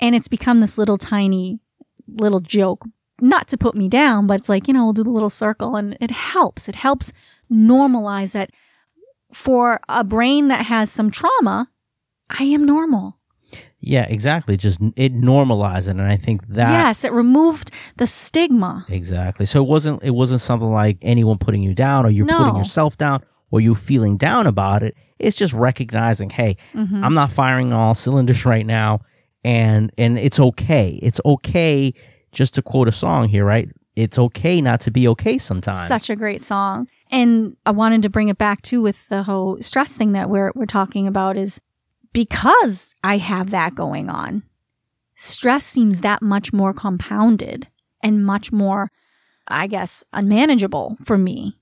[0.00, 1.60] and it's become this little tiny
[2.08, 2.84] little joke
[3.22, 5.76] not to put me down, but it's like, you know, we'll do the little circle
[5.76, 6.68] and it helps.
[6.68, 7.12] It helps
[7.52, 8.50] normalize that
[9.32, 11.68] for a brain that has some trauma,
[12.30, 13.18] I am normal.
[13.78, 14.56] Yeah, exactly.
[14.56, 18.84] Just it normalized it, and I think that yes, it removed the stigma.
[18.88, 19.46] exactly.
[19.46, 22.36] So it wasn't it wasn't something like anyone putting you down or you No.
[22.38, 24.94] putting yourself down or you feeling down about it.
[25.18, 27.02] It's just recognizing, hey, Mhm.
[27.04, 29.00] I'm not firing all cylinders right now,
[29.44, 30.98] and and it's okay.
[31.02, 31.92] It's okay.
[32.32, 33.68] Just to quote a song here, right?
[33.96, 35.88] It's okay not to be okay sometimes.
[35.88, 36.86] Such a great song.
[37.10, 40.52] And I wanted to bring it back too with the whole stress thing that we're
[40.54, 41.60] we're talking about is
[42.12, 44.42] because I have that going on.
[45.16, 47.66] Stress seems that much more compounded
[48.02, 48.90] and much more
[49.48, 51.58] I guess unmanageable for me.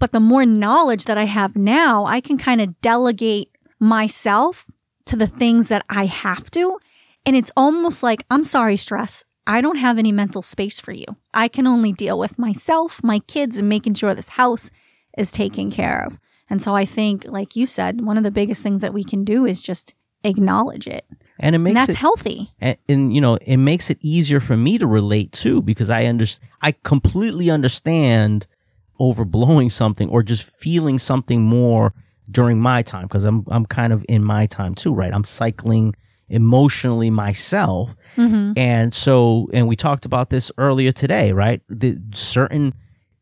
[0.00, 4.66] But the more knowledge that I have now, I can kind of delegate myself
[5.06, 6.78] to the things that I have to.
[7.26, 9.24] And it's almost like, I'm sorry, stress.
[9.46, 11.04] I don't have any mental space for you.
[11.34, 14.70] I can only deal with myself, my kids, and making sure this house
[15.18, 16.18] is taken care of.
[16.48, 19.24] And so I think, like you said, one of the biggest things that we can
[19.24, 21.04] do is just acknowledge it.
[21.38, 22.50] and it And makes that's it healthy.
[22.60, 26.06] and, and you know it makes it easier for me to relate too because i
[26.06, 26.26] under,
[26.60, 28.46] i completely understand
[29.00, 31.92] overblowing something or just feeling something more
[32.30, 35.94] during my time because i'm i'm kind of in my time too right i'm cycling
[36.28, 42.72] emotionally myself hmm and so and we talked about this earlier today right the certain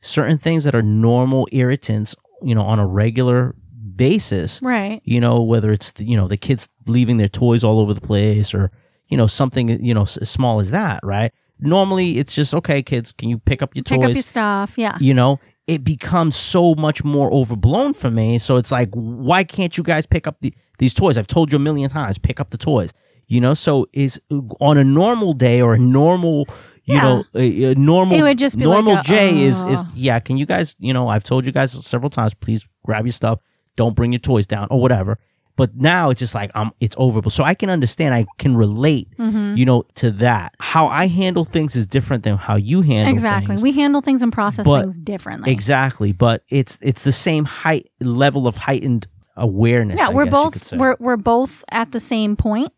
[0.00, 3.54] certain things that are normal irritants you know on a regular
[3.96, 5.00] basis Right.
[5.04, 8.00] you know whether it's the, you know the kids leaving their toys all over the
[8.00, 8.70] place or
[9.08, 13.10] you know something you know as small as that right normally it's just okay kids
[13.12, 14.78] can you pick up your Pick toys up your stuff.
[14.78, 14.96] Yeah.
[15.00, 18.38] you know it becomes so much more overblown for me.
[18.38, 21.16] So it's like why can't you guys pick up the, these toys?
[21.16, 22.92] I've told you a million times pick up the toys
[23.28, 23.54] you know?
[23.54, 24.20] So is
[24.58, 26.46] on a normal day or a normal
[26.84, 27.02] you Yeah.
[27.02, 29.92] know a, a normal It would just be normal like a, is is oh.
[29.94, 33.12] yeah can you guys you know i've told you guys several times please grab your
[33.12, 33.40] stuff.
[33.76, 35.18] Don't bring your toys down or whatever
[35.58, 39.08] but now it's just like um it's over so i can understand i can relate
[39.18, 43.04] hmm you know to that how i handle things is different than how you handle
[43.10, 43.18] things.
[43.20, 43.46] Exactly.
[43.48, 45.52] things We handle things and process But- things differently.
[45.52, 50.44] exactly but it's it's the same height level of heightened awareness yeah, I we're guess
[50.44, 52.72] you could both we're we're both at the same point.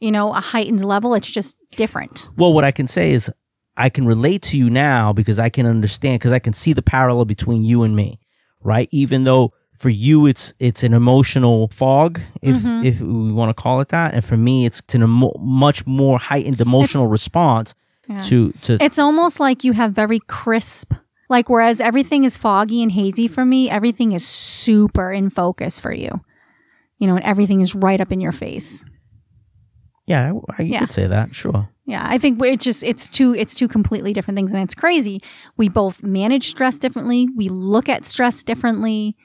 [0.00, 1.12] You know, a heightened level.
[1.14, 2.28] It's just different.
[2.36, 3.30] well what i can say is
[3.76, 6.82] i can relate to you now because i can understand because i can see the
[6.82, 8.18] parallel between you and me
[8.62, 12.84] right even though for you it's it's an emotional fog if Mhm.
[12.84, 16.18] if we want to call it that and for me it's an emo- much more
[16.18, 17.74] heightened emotional response
[18.08, 18.20] Yeah.
[18.28, 20.92] to to It's almost like you have very crisp.
[21.30, 25.92] Like whereas everything is foggy and hazy for me, everything is super in focus for
[25.92, 26.10] you.
[26.98, 28.84] You know, and everything is right up in your face.
[30.06, 30.80] yeah I, I, Yeah.
[30.80, 34.36] could say that sure Yeah, I think it's just it's two it's two completely different
[34.36, 35.20] things and it's crazy.
[35.56, 37.28] We both manage stress differently.
[37.36, 39.16] We look at stress differently.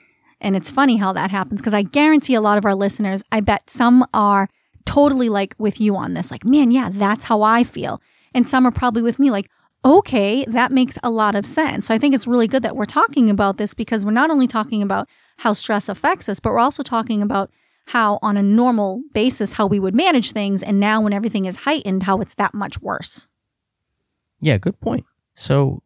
[0.43, 3.39] And it's funny how that happens because I guarantee a lot of our listeners, I
[3.39, 4.49] bet some are
[4.85, 6.29] totally like with you on this.
[6.29, 8.01] Like, man, yeah, that's how I feel.
[8.33, 9.49] And some are probably with me like,
[9.85, 11.87] okay, that makes a lot of sense.
[11.87, 14.47] So I think it's really good that we're talking about this because we're not only
[14.47, 17.49] talking about how stress affects us, but we're also talking about
[17.87, 21.57] how on a normal basis how we would manage things and now when everything is
[21.57, 23.27] heightened how it's that much worse.
[24.39, 25.81] yeah good point so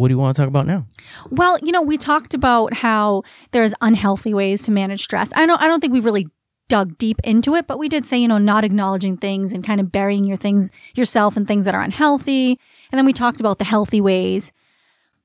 [0.00, 0.86] what do you want to talk about now
[1.30, 5.30] Well, you know, we talked about how there's unhealthy ways to manage stress.
[5.34, 6.26] I don't I don't think we really
[6.68, 9.78] dug deep into it, but we did say, you know, not acknowledging things and kind
[9.78, 12.58] of burying your things yourself and things that are unhealthy.
[12.90, 14.52] And then we talked about the healthy ways.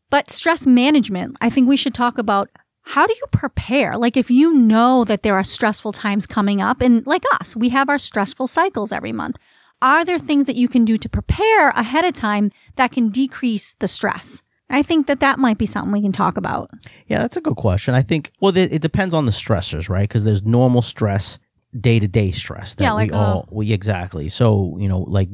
[0.09, 2.49] But stress management, I think we should talk about
[2.81, 3.97] how do you prepare?
[3.97, 7.69] Like if you know that there are stressful times coming up and like us, we
[7.69, 9.37] have our stressful cycles every month.
[9.81, 13.73] Are there things that you can do to prepare ahead of time that can decrease
[13.79, 14.43] the stress?
[14.69, 16.71] I think that that might be something we can talk about.
[17.07, 17.93] Yeah, that's a good question.
[17.93, 20.07] I think well, it, it depends on the stressors, right?
[20.07, 21.39] Because there's normal stress,
[21.79, 24.27] day to day stress that Yeah, like, we all we exactly.
[24.29, 25.29] So you know, like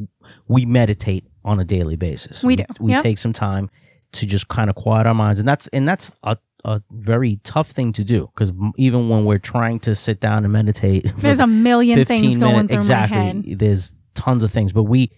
[0.48, 2.44] we meditate on a daily basis.
[2.44, 3.04] We do, We yep.
[3.04, 3.70] take some time
[4.14, 7.72] to just kind of quiet our minds, and that's and that's a a very tough
[7.72, 11.48] thing to do because even when we're trying to sit down and meditate, There's a
[11.48, 13.60] million 15 things going through exactly, my head.
[13.60, 15.12] There's tons of things, but we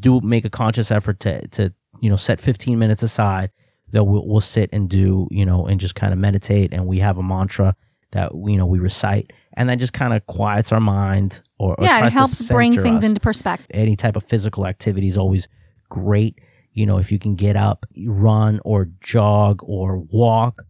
[0.00, 3.50] do make a conscious effort to to you know set 15 minutes aside
[3.92, 6.98] that we'll, we'll sit and do you know and just kind of meditate and we
[6.98, 7.74] have a mantra
[8.12, 11.84] that you know we recite and that just kind of quiets our mind or, or
[11.84, 13.04] Yeah, it helps bring things us.
[13.04, 13.66] into perspective.
[13.70, 15.48] any type of physical activity is always
[15.88, 16.38] great
[16.72, 20.62] you know if you can get up run or jog or walk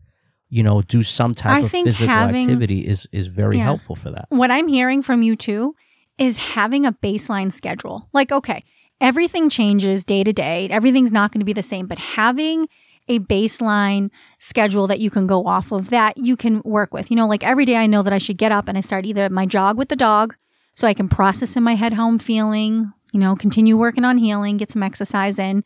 [0.49, 3.65] you know do some type I of physical having- activity is is very Yeah.
[3.65, 5.75] helpful for that What I'm hearing from you too
[6.19, 8.09] is having a baseline schedule.
[8.13, 8.65] Like, okay,
[9.01, 10.67] everything changes day to day.
[10.69, 12.67] Everything's not going to be the same, but having
[13.09, 17.11] a baseline schedule that you can go off of that you can work with.
[17.11, 19.07] You know, like every day I know that I should get up and I start
[19.07, 20.35] either my jog with the dog
[20.75, 24.19] so I can process in my head how I'm feeling, you know, continue working on
[24.19, 25.65] healing, get some exercise in,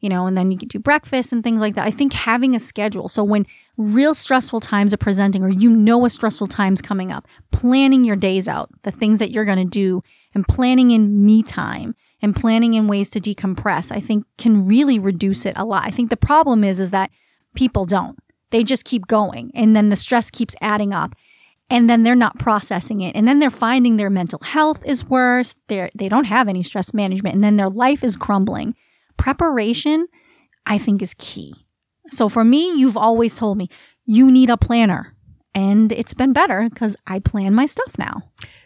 [0.00, 1.86] you know, and then you can do breakfast and things like that.
[1.86, 3.08] I think having a schedule.
[3.08, 7.26] So when real stressful times are presenting or you know a stressful time's coming up,
[7.52, 10.02] planning your days out, the things that you're going to do
[10.34, 11.94] and planning in me time
[12.24, 15.86] and planning in ways to decompress, I think can really reduce it a lot.
[15.86, 17.10] I think the problem is, is that
[17.54, 18.18] people don't.
[18.50, 21.14] They just keep going and then the stress keeps adding up
[21.68, 23.14] and then they're not processing it.
[23.14, 25.54] And then they're finding their mental health is worse.
[25.68, 28.74] They're, they don't have any stress management and then their life is crumbling
[29.18, 30.06] preparation,
[30.64, 31.54] I think is key.
[32.10, 33.68] So for me, you've always told me
[34.06, 35.14] you need a planner.
[35.54, 38.22] And it's been better because I plan my stuff now.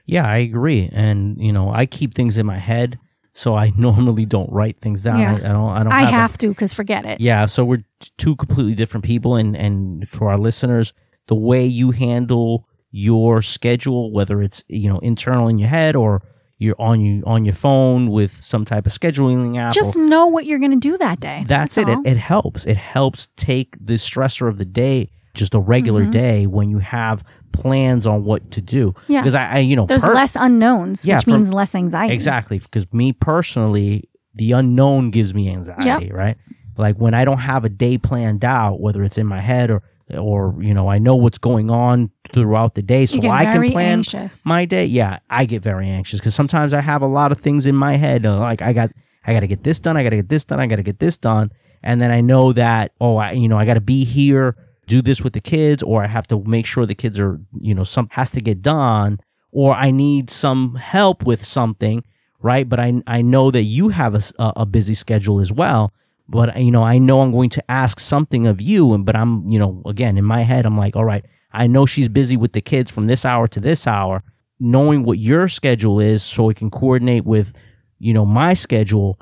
[0.06, 0.88] Yeah, I agree.
[0.92, 2.98] And, you know, I keep things in my head.
[3.38, 5.20] So I normally don't write things down.
[5.20, 5.34] Yeah.
[5.34, 5.70] I, I don't.
[5.70, 5.92] I don't.
[5.92, 7.20] I have, have, a- to because forget it.
[7.20, 7.46] Yeah.
[7.46, 7.84] So we're
[8.16, 10.92] two completely different people, and and for our listeners,
[11.28, 16.22] the way you handle your schedule, whether it's you know internal in your head or
[16.58, 20.26] you're on you on your phone with some type of scheduling app, Just or, know
[20.26, 21.44] what you're going to do that day.
[21.46, 21.88] that's, it.
[21.88, 21.98] it.
[22.04, 22.64] It helps.
[22.66, 26.10] It helps take the stressor of the day, just a regular Mhm.
[26.10, 28.94] day, when you have plans on what to do.
[29.08, 29.20] Yeah.
[29.22, 32.14] Because I, I you know, There's per- less unknowns, Yeah, which from- means less anxiety.
[32.14, 32.58] Exactly.
[32.58, 36.36] Because me personally, the unknown gives me anxiety, right?
[36.76, 39.82] Like when I don't have a day planned out, whether it's in my head or,
[40.16, 43.04] or, you know, I know what's going on throughout the day.
[43.06, 44.44] So I can plan anxious.
[44.46, 44.84] my day.
[44.84, 45.18] Yeah.
[45.28, 48.24] I get very anxious because sometimes I have a lot of things in my head.
[48.24, 48.90] uh, Like I got,
[49.26, 49.96] I got to get this done.
[49.96, 50.60] I got to get this done.
[50.60, 51.50] I got to get this done.
[51.82, 54.56] And then I know that, oh, I, you know, I got to be here,
[54.88, 57.74] do this with the kids, or I have to make sure the kids are, you
[57.74, 59.20] know, some has to get done,
[59.52, 62.02] or I need some help with something,
[62.40, 62.68] right?
[62.68, 65.92] But I, I know that you have a busy schedule as well.
[66.30, 68.92] But, you know, I know I'm going to ask something of you.
[68.92, 71.86] And, but I'm, you know, again, in my head, I'm like, all right, I know
[71.86, 74.22] she's busy with the kids from this hour to this hour.
[74.60, 77.54] Knowing what your schedule is so it can coordinate with,
[77.98, 79.18] you know, my schedule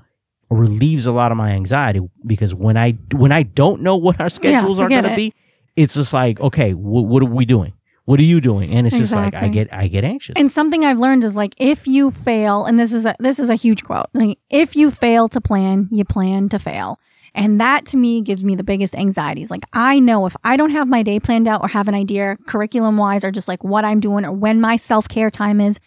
[0.51, 4.29] relieves a lot of my anxiety because when I when I don't know what our
[4.29, 5.33] schedules are going to be,
[5.77, 7.75] it's just like, okay, wh- what are we doing?
[8.07, 8.73] What are you doing?
[8.73, 10.35] And it's just like I get I get anxious.
[10.37, 13.51] And something I've learned is like if you fail, and this is a this is
[13.51, 14.07] a huge quote.
[14.15, 17.01] Like if you fail to plan, you plan to fail.
[17.35, 19.51] And that to me gives me the biggest anxieties.
[19.51, 22.37] Like I know if I don't have my day planned out or have an idea
[22.47, 25.81] curriculum wise or just like what I'm doing or when my self-care time is,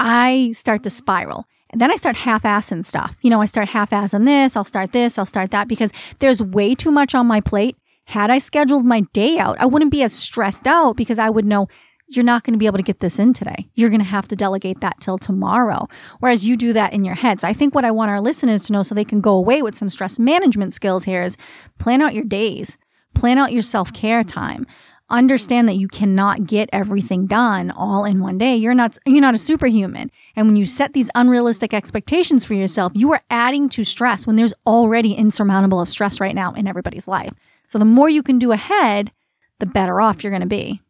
[0.00, 1.44] I start to spiral.
[1.68, 3.18] And then I start half assing stuff.
[3.22, 6.42] You know, I start half assing this, I'll start this, I'll start that because there's
[6.42, 7.76] way too much on my plate.
[8.10, 11.44] Had I scheduled my day out, I wouldn't be as stressed out because I would
[11.44, 11.68] know
[12.08, 13.68] you're not going to be able to get this in today.
[13.74, 15.86] You're going to have to delegate that till tomorrow.
[16.18, 17.38] Whereas you do that in your head.
[17.40, 19.62] So I think what I want our listeners to know so they can go away
[19.62, 21.36] with some stress management skills here is
[21.78, 22.78] plan out your days,
[23.14, 24.66] plan out your self care time.
[25.08, 28.56] Understand that you cannot get everything done all in one day.
[28.56, 30.10] You're not, you're not a superhuman.
[30.34, 34.34] And when you set these unrealistic expectations for yourself, you are adding to stress when
[34.34, 37.32] there's already insurmountable of stress right now in everybody's life.
[37.70, 39.12] So the more you can do ahead,
[39.60, 40.82] the better off you're going to be.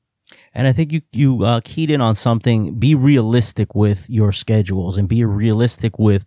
[0.54, 2.78] And I think you you uh, keyed in on something.
[2.78, 6.24] Be realistic with your schedules and be realistic with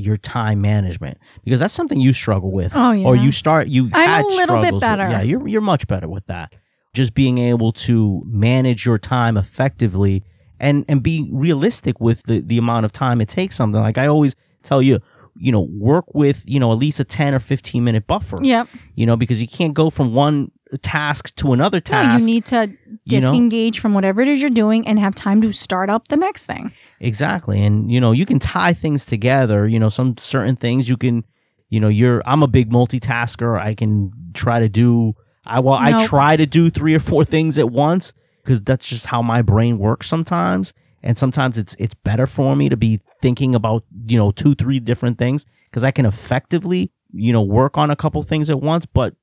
[0.00, 2.72] your time management because that's something you struggle with.
[2.74, 3.06] Oh, yeah.
[3.06, 5.08] Or you start you I'm a little bit struggles with- better.
[5.08, 6.52] yeah, you're you're much better with that.
[6.94, 10.24] Just being able to manage your time effectively
[10.58, 13.80] and and be realistic with the the amount of time it takes something.
[13.80, 14.34] Like I always
[14.64, 14.98] tell you,
[15.34, 18.38] you know, work with, you know, at least a 10 or 15 minute buffer.
[18.42, 18.68] Yep.
[18.94, 22.10] You know, because you can't go from one task to another task.
[22.10, 22.72] No, you need to
[23.04, 23.28] you know?
[23.28, 26.46] disengage from whatever it is you're doing and have time to start up the next
[26.46, 26.72] thing.
[27.00, 27.62] Exactly.
[27.62, 31.24] And you know, you can tie things together, you know, some certain things you can,
[31.68, 33.60] you know, you're I'm a big multitasker.
[33.60, 35.14] I can try to do
[35.46, 39.06] I well I try to do three or four things at once because that's just
[39.06, 40.72] how my brain works sometimes.
[41.02, 44.78] And sometimes it's it's better for me to be thinking about, you know, two three
[44.80, 48.86] different things because I can effectively, you know, work on a couple things at once,
[48.86, 49.14] but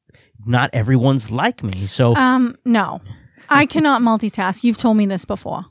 [0.46, 1.88] not everyone's like me.
[1.88, 3.02] So, Um, no,
[3.50, 4.64] I cannot multitask.
[4.64, 5.66] You've told me this before.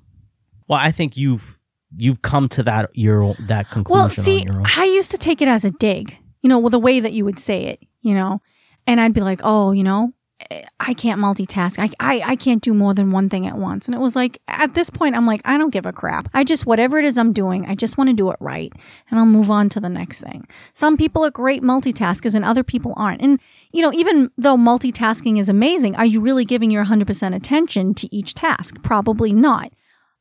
[0.69, 1.59] well, I think you've
[1.97, 4.67] you've come to that your that conclusion Well, see, on your own.
[4.77, 7.25] I used to take it as a dig, you know, well, the way that you
[7.25, 8.41] would say it, you know,
[8.87, 10.13] and I'd be like, oh, you know,
[10.79, 11.79] I can't multitask.
[11.79, 13.87] I, I, I can't do more than one thing at once.
[13.87, 16.29] And it was like, at this point, I'm like, I don't give a crap.
[16.33, 18.73] I just, whatever it is I'm doing, I just want to do it right.
[19.11, 20.47] And I'll move on to the next thing.
[20.75, 23.21] Some people are great multitaskers and other people aren't.
[23.21, 23.41] And,
[23.73, 28.15] you know, even though multitasking is amazing, are you really giving your 100% attention to
[28.15, 28.81] each task?
[28.83, 29.73] Probably not.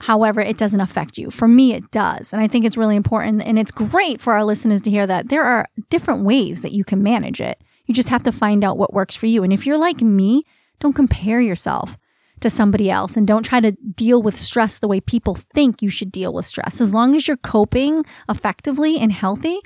[0.01, 1.30] However, it doesn't affect you.
[1.30, 2.34] For me, it does.
[2.34, 3.43] And I think it's really important.
[3.43, 6.84] And it's great for our listeners to hear that there are different ways that you
[6.84, 7.62] can manage it.
[7.88, 9.43] You just have to find out what works for you.
[9.43, 10.43] And if you're like me,
[10.80, 11.97] don't compare yourself
[12.41, 15.89] to somebody else and don't try to deal with stress the way people think you
[15.89, 16.80] should deal with stress.
[16.80, 19.58] As long as you're coping effectively and healthy,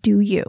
[0.00, 0.44] do you.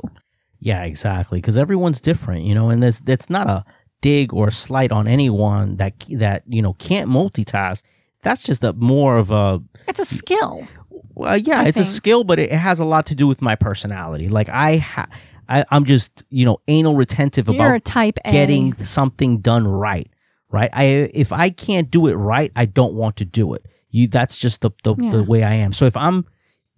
[0.59, 1.39] Yeah, exactly.
[1.39, 3.63] Because everyone's different, you know, and there's that's not a
[4.01, 7.83] dig or slight on anyone that that you know can't multitask.
[8.23, 10.67] That's just a more of a It's a skill.
[11.13, 13.55] well, yeah, I it's a skill, but it has a lot to do with my
[13.55, 14.29] personality.
[14.29, 15.09] Like I, ha-
[15.49, 18.31] I I'm just you know anal retentive You're about type A.
[18.31, 20.09] getting something done right.
[20.49, 20.69] Right.
[20.73, 20.83] I
[21.13, 23.65] if I can't do it right, I don't want to do it.
[23.91, 25.09] You that's just the the, Yeah.
[25.11, 25.73] the way I am.
[25.73, 26.25] So if I'm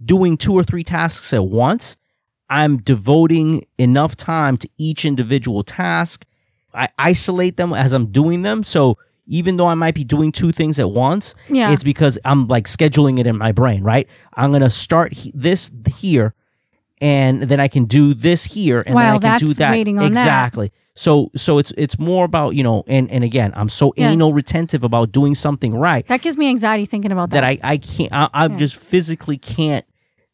[0.03, 1.97] doing two or three tasks at once,
[2.49, 6.25] I'm devoting enough time to each individual task.
[6.73, 8.63] I isolate them as I'm doing them.
[8.63, 11.71] So even though I might be doing two things at once, Yeah.
[11.71, 14.07] it's because I'm like scheduling it in my brain, right?
[14.35, 16.33] I'm going to start he- this here
[17.01, 19.75] and then I can do this here and Wow, then I can do that.
[19.87, 20.05] on that.
[20.07, 20.71] exactly.
[20.95, 24.09] So so it's it's more about, you know, and and again, I'm so Yeah.
[24.09, 27.41] anal retentive about doing something right that gives me anxiety thinking about that.
[27.41, 28.57] that I I can't I, I Yeah.
[28.57, 29.85] just physically can't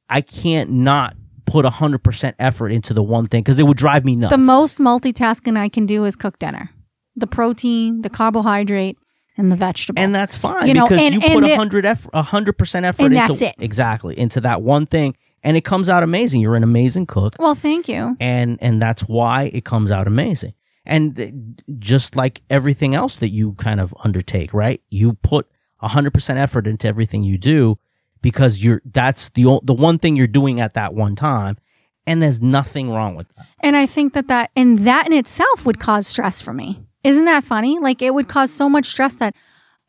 [0.09, 4.03] I can't not put a 100% effort into the one thing cuz it would drive
[4.05, 4.31] me nuts.
[4.31, 6.71] the most multitasking I can do is cook dinner.
[7.15, 8.97] The protein, the carbohydrate,
[9.37, 10.01] and the vegetable.
[10.01, 12.57] and that's fine You know, because and- you and put a hundred eff- a hundred
[12.57, 13.55] percent effort And into that's it.
[13.59, 16.41] exactly into that one thing, and it comes out amazing.
[16.41, 18.17] You're an amazing cook, well, thank you.
[18.19, 20.53] and and that's why it comes out amazing.
[20.85, 21.33] And th-
[21.79, 24.81] just like everything else that you kind of undertake, right?
[24.89, 25.47] You put
[25.81, 27.77] a hundred percent effort into everything you do
[28.21, 31.57] because you're that's the o- the one thing you're doing at that one time,
[32.05, 33.45] and there's nothing wrong with that.
[33.61, 36.81] And I think that that and that in itself would cause stress for me.
[37.03, 37.79] Isn't that funny?
[37.79, 39.35] Like it would cause so much stress that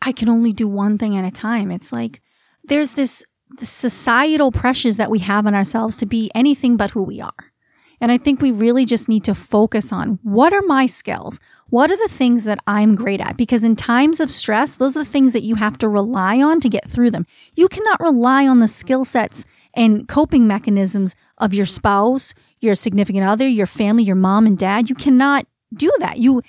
[0.02, 1.70] I can only do one thing at a time.
[1.70, 2.20] It's like
[2.64, 3.24] there's this,
[3.58, 7.52] this societal pressures that we have on ourselves to be anything but who we are.
[8.00, 11.40] And I think we really just need to focus on what are my skills?
[11.70, 13.36] What are the things that I'm great at?
[13.36, 16.60] Because in times of stress, those are the things that you have to rely on
[16.60, 17.26] to get through them.
[17.54, 23.24] You cannot rely on the skill sets and coping mechanisms of your spouse, your significant
[23.26, 24.88] other, your family, your mom and dad.
[24.88, 26.18] You cannot do that.
[26.18, 26.42] You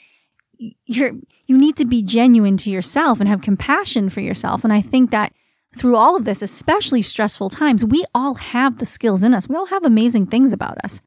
[0.85, 1.11] you're
[1.45, 4.63] you need to be genuine to yourself and have compassion for yourself.
[4.63, 5.33] And I think that
[5.75, 9.49] through all of this, especially stressful times, we all have the skills in us.
[9.49, 11.01] We all have amazing things about us.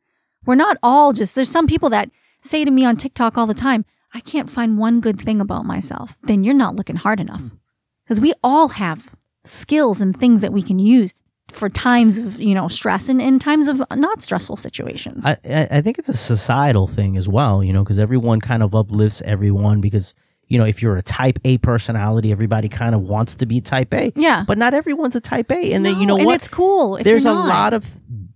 [0.47, 2.11] We're not all just, there's some people that
[2.43, 5.65] say to me on TikTok all the time, I can't find one good thing about
[5.65, 6.17] myself.
[6.23, 7.41] Then you're not looking hard enough.
[7.41, 7.57] Hmm.
[8.05, 11.15] Because we all have skills and things that we can use
[11.53, 15.25] for times of, you know, stress and, and times of not stressful situations.
[15.27, 18.63] I, I I think it's a societal thing as well, you know, because everyone kind
[18.63, 20.15] of uplifts everyone because,
[20.51, 23.95] you know, if you're a type A personality, everybody kind of wants to be type
[23.95, 24.13] A.
[24.17, 24.45] yeah.
[24.47, 25.73] But not everyone's a type A.
[25.73, 26.35] And then, you No, know and what?
[26.35, 26.99] it's cool.
[27.03, 27.89] There's a lot of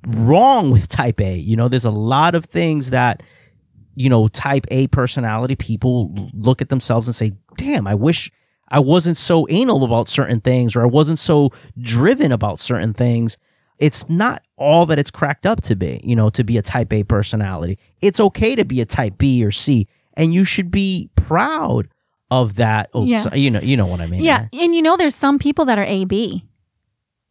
[0.07, 1.35] wrong with type A.
[1.37, 3.23] You know, there's a lot of things that,
[3.97, 8.31] you know, type A personality people look at themselves and say, damn, I wish
[8.69, 13.37] I wasn't so anal about certain things or I wasn't so driven about certain things.
[13.79, 16.93] It's not all that it's cracked up to be, you know, to be a type
[16.93, 17.79] A personality.
[18.01, 21.89] It's okay to be a type B or C, and you should be proud
[22.31, 22.91] of that.
[22.95, 23.35] Oh, Yeah.
[23.35, 24.23] you know, you know what I mean.
[24.23, 26.45] Yeah, and you know, there's some people that are AB.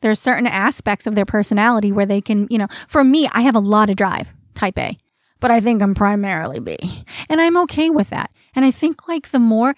[0.01, 3.55] There's certain aspects of their personality where they can, you know, for me, I have
[3.55, 4.97] a lot of drive, type A,
[5.39, 6.77] but I think I'm primarily B.
[7.29, 8.31] And I'm okay with that.
[8.55, 9.75] And I think like the more,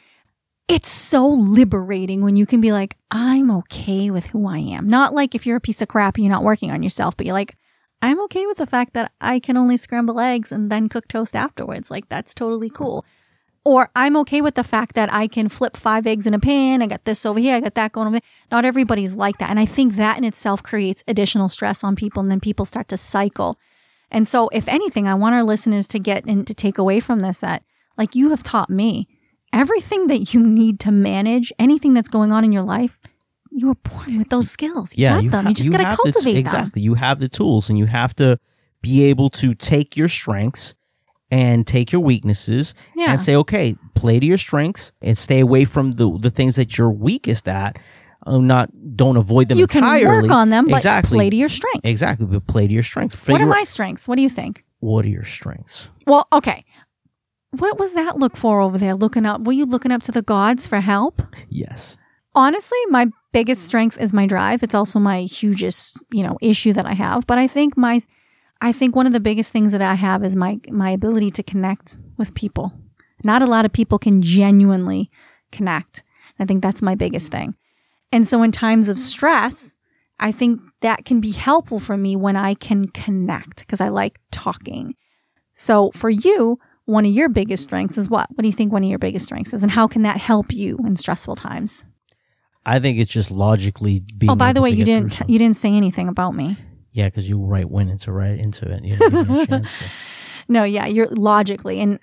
[0.67, 4.89] it's so liberating when you can be like, I'm okay with who I am.
[4.89, 7.27] Not like if you're a piece of crap and you're not working on yourself, but
[7.27, 7.55] you're like,
[8.01, 11.35] I'm okay with the fact that I can only scramble eggs and then cook toast
[11.35, 11.91] afterwards.
[11.91, 13.05] Like, that's totally cool.
[13.65, 16.83] Or I'm okay with the fact that I can flip five eggs in a pan.
[16.83, 17.55] I got this over here.
[17.55, 18.29] I got that going over there.
[18.51, 19.49] Not everybody's like that.
[19.49, 22.21] And I think that in itself creates additional stress on people.
[22.21, 23.57] And then people start to cycle.
[24.11, 27.19] And so, if anything, I want our listeners to get and to take away from
[27.19, 27.63] this that,
[27.97, 29.07] like you have taught me,
[29.51, 32.99] everything that you need to manage, anything that's going on in your life,
[33.51, 34.95] you were born with those skills.
[34.95, 35.43] You got them.
[35.45, 36.39] ha- you just got to have the t- cultivate them.
[36.39, 36.81] exactly.
[36.83, 38.37] You have the tools, and you have to
[38.81, 40.75] be able to take your strengths
[41.31, 43.11] and take your weaknesses Yeah.
[43.11, 46.77] and say, okay, play to your strengths and stay away from the the things that
[46.77, 47.77] you're weakest at.
[48.27, 50.23] Uh, not don't avoid them you can entirely.
[50.23, 51.17] work on them, but exactly.
[51.17, 51.87] play to your strengths.
[51.87, 53.15] Exactly, but play to your strengths.
[53.27, 54.07] What are my strengths?
[54.07, 54.63] What do you think?
[54.79, 55.89] what are your strengths?
[56.05, 56.63] Well, okay.
[57.51, 58.93] What was that look for over there?
[58.95, 59.41] Looking up?
[59.45, 61.21] Were you looking up to the gods for help?
[61.49, 61.97] Yes.
[62.35, 64.61] Honestly, my biggest strength is my drive.
[64.61, 67.25] It's also my hugest, you know, issue that I have.
[67.25, 67.99] But I think my,
[68.61, 71.43] I think one of the biggest things that I have is my my ability to
[71.43, 72.73] connect with people.
[73.23, 75.09] Not a lot of people can genuinely
[75.51, 76.03] connect.
[76.39, 77.55] I think that's my biggest thing.
[78.11, 79.75] And so in times of stress,
[80.19, 84.19] I think that can be helpful for me when I can connect because I like
[84.31, 84.95] talking.
[85.53, 88.29] So for you, one of your biggest strengths is what?
[88.31, 89.63] What do you think one of your biggest strengths is?
[89.63, 91.85] And how can that help you in stressful times?
[92.65, 94.29] I think it's just logically being.
[94.29, 95.29] Oh, by the way, you didn't something.
[95.31, 96.57] you didn't say anything about me.
[96.95, 98.83] Yeah, because you right went into right into it.
[98.85, 99.85] You didn't give me a chance to-
[100.47, 101.99] No, yeah, you're logically and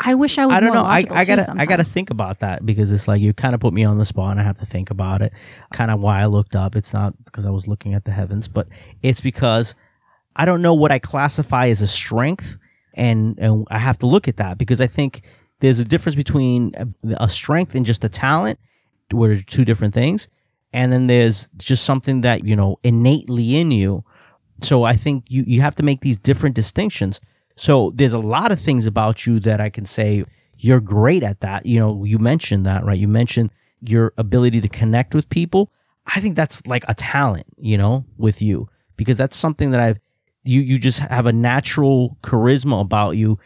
[0.00, 0.82] I wish I was I don't know.
[0.84, 3.72] I, I gotta I gotta think about that because it's like you kind of put
[3.72, 5.32] me on the spot and I have to think about it.
[5.72, 6.76] Kind of why I looked up.
[6.76, 8.66] It's not because I was looking at the heavens, but
[9.02, 9.74] it's because
[10.36, 12.58] I don't know what I classify as a strength,
[12.94, 15.22] and, and I have to look at that because I think
[15.60, 16.88] there's a difference between a,
[17.24, 18.58] a strength and just a talent,
[19.12, 20.26] where there's two different things,
[20.72, 24.04] and then there's just something that you know innately in you.
[24.62, 27.20] So I think you you have to make these different distinctions.
[27.56, 30.24] So there's a lot of things about you that I can say
[30.58, 31.66] you're great at that.
[31.66, 32.98] You know, you mentioned that, right?
[32.98, 33.50] You mentioned
[33.80, 35.70] your ability to connect with people.
[36.14, 39.98] I think that's like a talent, you know, with you because that's something that I've
[40.44, 43.38] you you just have a natural charisma about you.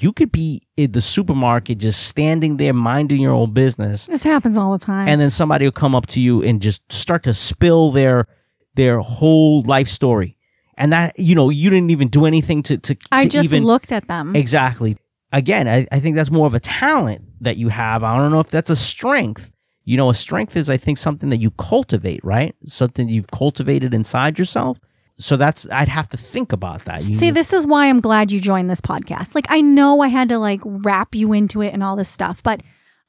[0.00, 4.56] You could be in the supermarket just standing there minding your own business This happens
[4.56, 5.06] all the time.
[5.06, 8.26] and then somebody will come up to you and just start to spill their
[8.74, 10.36] their whole life story
[10.76, 13.64] and that you know you didn't even do anything to to, I to just even
[13.64, 14.34] looked at them.
[14.36, 14.96] exactly
[15.32, 18.40] again I, I think that's more of a talent that you have i don't know
[18.40, 19.50] if that's a strength
[19.84, 23.94] you know a strength is i think something that you cultivate right something you've cultivated
[23.94, 24.78] inside yourself
[25.18, 28.32] so that's i'd have to think about that you See, this is why I'm glad
[28.32, 29.34] you joined this podcast.
[29.34, 32.42] Like, I know I had to like wrap you into it and all this stuff,
[32.42, 32.62] but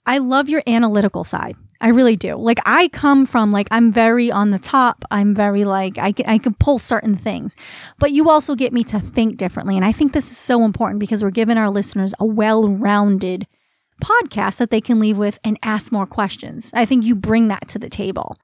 [0.05, 1.55] I love your analytical side.
[1.81, 2.35] I really do.
[2.35, 5.03] Like, I come from like I'm very on the top.
[5.11, 7.55] I'm very like I can I can pull certain things,
[7.99, 10.99] but you also get me to think differently, and I think this is so important
[10.99, 13.47] because we're giving our listeners a well-rounded
[14.03, 16.71] podcast that they can leave with and ask more questions.
[16.73, 18.37] I think you bring that to the table.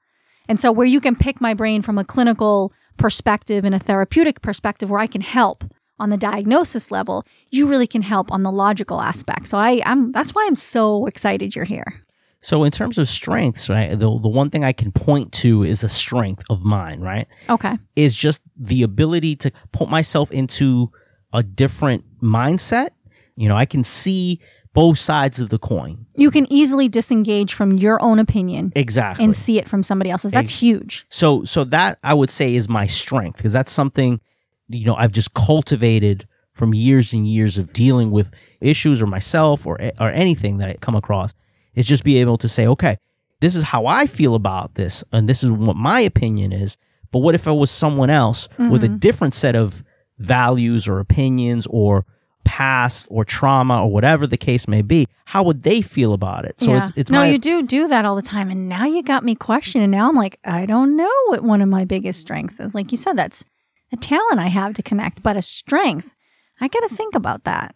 [0.48, 4.42] And so, where you can pick my brain from a clinical perspective and a therapeutic
[4.42, 5.64] perspective, where I can help
[5.98, 9.48] on the diagnosis level, you really can help on the logical aspect.
[9.48, 12.02] So, I, I'm that's why I'm so excited you're here.
[12.42, 15.82] So in terms of strengths right the, the one thing i can point to is
[15.82, 17.78] a strength of mine right Okay.
[17.96, 20.90] is just the ability to put myself into
[21.32, 22.90] a different mindset.
[23.36, 24.38] You know, I can see
[24.74, 26.04] both sides of the coin.
[26.14, 29.24] You can easily disengage from your own opinion Exactly.
[29.24, 30.32] and see it from somebody else's.
[30.32, 31.06] That's huge.
[31.08, 34.20] so so that I would say is my strength because that's something
[34.68, 38.30] you know I've just cultivated from years and years of dealing with
[38.60, 41.32] issues or myself or or anything that I come across
[41.74, 42.96] is just be able to say okay
[43.40, 46.76] this is how I feel about this and this is what my opinion is
[47.10, 48.96] but what if it was someone else with a mm-hmm.
[48.96, 49.82] different set of
[50.18, 52.06] values or opinions or
[52.44, 56.60] past or trauma or whatever the case may be how would they feel about it
[56.60, 56.82] so yeah.
[56.82, 59.24] it's it's no, my you do do that all the time, and now you got
[59.24, 59.90] me questioning.
[59.90, 62.74] Now I'm like, I don't know what one of my biggest strengths is.
[62.74, 63.44] Like you said, that's
[63.92, 66.12] a talent I have to connect, but a strength.
[66.60, 67.74] I got to think about that.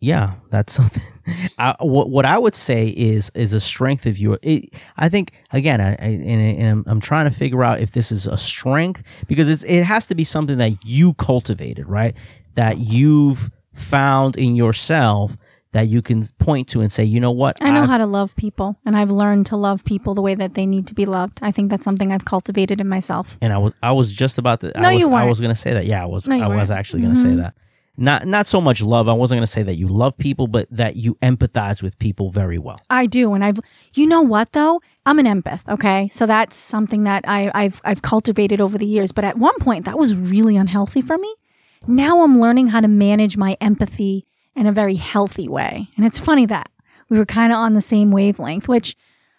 [0.00, 1.02] Yeah that's something
[1.58, 5.32] I, what, what i would say is is a strength of your it, i think
[5.52, 8.36] again I, I and, and I'm, I'm trying to figure out if this is a
[8.36, 12.14] strength because it's, it has to be something that you cultivated right
[12.54, 15.36] that you've found in yourself
[15.72, 18.06] that you can point to and say you know what I know I've- how to
[18.06, 21.04] love people, and I've learned to love people the way that they need to be
[21.04, 21.40] loved.
[21.42, 23.36] I think that's something I've cultivated in myself.
[23.42, 24.70] and I was I was just about to.
[24.80, 25.24] No, I was, you weren't.
[25.24, 25.84] I was going to say that.
[25.84, 26.28] Yeah, I was.
[26.28, 26.78] No, I was weren't.
[26.78, 27.36] actually going to say Mhm.
[27.38, 27.54] that.
[27.96, 29.08] Not not so much love.
[29.08, 32.30] I wasn't going to say that you love people, but that you empathize with people
[32.30, 32.80] very well.
[32.90, 33.60] I do, and I've.
[33.94, 34.80] You know what though?
[35.06, 35.60] I'm an empath.
[35.68, 39.12] Okay, so that's something that I, I've I've cultivated over the years.
[39.12, 41.32] But at one point, that was really unhealthy for me.
[41.86, 44.26] Now I'm learning how to manage my empathy
[44.56, 46.70] in a very healthy way, and it's funny that
[47.08, 48.66] we were kind of on the same wavelength.
[48.66, 48.96] Which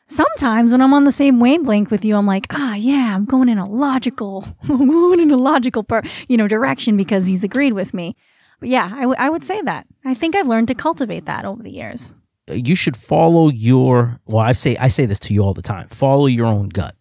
[0.07, 3.49] sometimes when I'm on the same wavelength with you, I'm like, ah, yeah, I'm going
[3.49, 7.93] in a logical, going in a logical, per, you know, direction because he's agreed with
[7.93, 8.15] me.
[8.59, 9.87] But yeah, I, w- I would say that.
[10.03, 12.15] I think I've learned to cultivate that over the years.
[12.47, 14.19] You should follow your.
[14.25, 15.87] Well, I say I say this to you all the time.
[15.87, 16.95] Follow your own gut.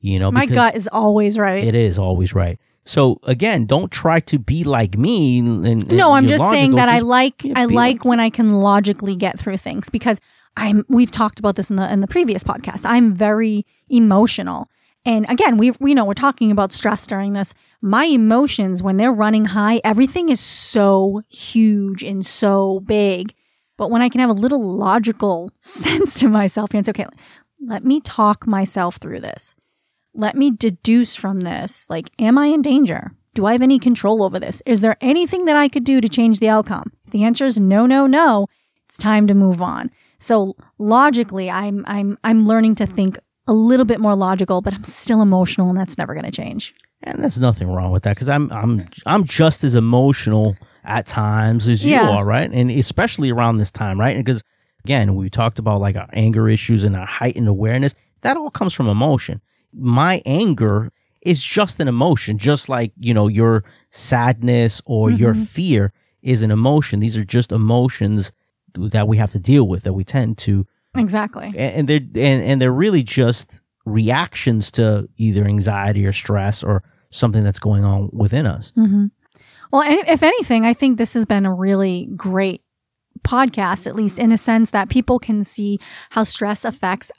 [0.00, 1.64] You know, My gut is always right.
[1.64, 2.58] It is always right.
[2.84, 5.38] So again, don't try to be like me.
[5.38, 6.76] And, and no, I'm just saying logical.
[6.76, 10.20] that I like yeah, I like like- when I can logically get through things because
[10.56, 12.82] I'm we've talked about this in the in the previous podcast.
[12.84, 14.68] I'm very emotional.
[15.06, 17.52] And again, we we know we're talking about stress during this.
[17.82, 23.34] My emotions when they're running high, everything is so huge and so big.
[23.76, 27.06] But when I can have a little logical sense to myself, and it's okay.
[27.66, 29.54] Let me talk myself through this.
[30.14, 31.88] Let me deduce from this.
[31.90, 33.12] Like, am I in danger?
[33.34, 34.62] Do I have any control over this?
[34.64, 36.92] Is there anything that I could do to change the outcome?
[37.04, 38.46] If the answer is no, no, no,
[38.86, 39.90] it's time to move on.
[40.20, 44.84] So logically, I'm I'm I'm learning to think a little bit more logical, but I'm
[44.84, 46.72] still emotional and that's never going to change.
[47.02, 51.68] And there's nothing wrong with that because I'm I'm I'm just as emotional at times
[51.68, 52.08] as you Yeah.
[52.08, 52.50] are, right?
[52.50, 54.16] And especially around this time, right?
[54.16, 54.42] Because
[54.84, 57.94] again, we talked about like our anger issues and our heightened awareness.
[58.22, 59.42] That all comes from emotion.
[59.74, 60.90] My anger
[61.20, 65.42] is just an emotion, just like you know your sadness or your mm-hmm.
[65.42, 65.92] fear
[66.22, 67.00] is an emotion.
[67.00, 68.32] These are just emotions
[68.74, 70.66] that we have to deal with that we tend to
[70.96, 71.46] Exactly.
[71.46, 76.82] and and they're and, and they're really just reactions to either anxiety or stress or
[77.10, 78.72] something that's going on within us.
[78.74, 79.06] hmm
[79.72, 82.62] Well, and if anything, I think this has been a really great
[83.22, 85.78] podcast, at least in a sense that people can see
[86.10, 87.10] how stress affects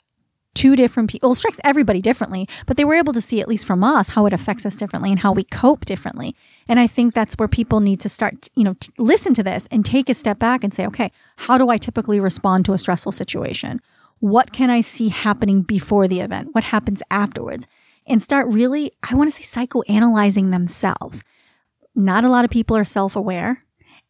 [0.54, 1.28] two different people.
[1.28, 4.26] Well, stress everybody differently, but they were able to see, at least from us, how
[4.26, 6.34] it affects us differently and how we cope differently.
[6.68, 9.68] And I think that's where people need to start, you know, t- listen to this
[9.70, 12.78] and take a step back and say, okay, how do I typically respond to a
[12.78, 13.80] stressful situation?
[14.18, 16.48] What can I see happening before the event?
[16.52, 17.66] What happens afterwards?
[18.06, 21.22] And start really, I want to say, psychoanalyzing themselves
[21.96, 23.58] not a lot of people are self aware,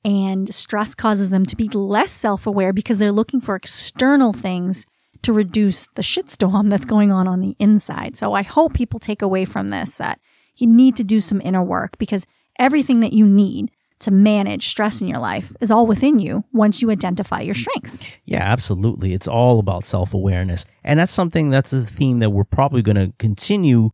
[0.04, 4.84] and stress causes them to be less self aware because they're looking for external things
[5.22, 8.16] to reduce the shitstorm that's going on on the inside.
[8.16, 10.20] So I hope people take away from this that
[10.56, 12.26] you need to do some inner work because
[12.58, 16.82] everything that you need to manage stress in your life is all within you once
[16.82, 17.98] you identify your strengths.
[18.26, 19.14] Yeah, absolutely.
[19.14, 22.96] It's all about self awareness, and that's something that's a theme that we're probably going
[22.96, 23.90] to continue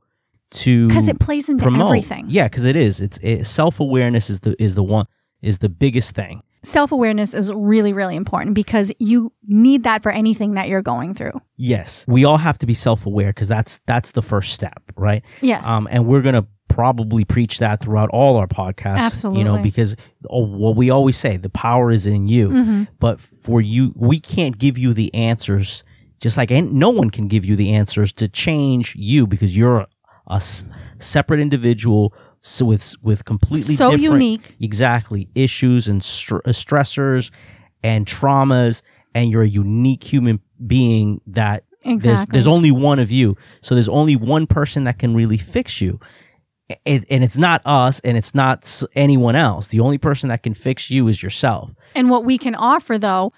[0.51, 1.87] to Because it plays into promote.
[1.87, 2.27] everything.
[2.29, 3.01] Yeah, because it is.
[3.01, 5.07] It's it, self awareness is the is the one
[5.41, 6.43] is the biggest thing.
[6.65, 11.15] Self awareness is really, really important because you need that for anything that you're going
[11.15, 11.41] through.
[11.57, 15.23] Yes, we all have to be self aware because that's that's the first step, right?
[15.41, 15.67] Yes.
[15.67, 19.23] Um, and we're gonna probably preach that throughout all our podcasts.
[19.37, 19.63] You know, Absolutely.
[19.63, 19.97] because
[20.31, 22.49] oh, what we always say, the power is in you.
[22.49, 22.89] Mhm.
[22.99, 25.85] But for you, we can't give you the answers.
[26.21, 29.87] Just like and no one can give you the answers to change you because you're
[30.29, 30.65] a s-
[30.99, 34.57] separate individual so with with completely So different, unique.
[34.61, 37.31] exactly issues and str- uh, stressors
[37.83, 38.83] and traumas,
[39.15, 43.37] and you're a unique human being that there's, there's only one of you.
[43.61, 45.99] So there's only one person that can really fix you.
[46.85, 49.69] It, and it's not us and it's not anyone else.
[49.69, 51.71] The only person that can fix you is yourself.
[51.95, 53.33] And what we can offer though,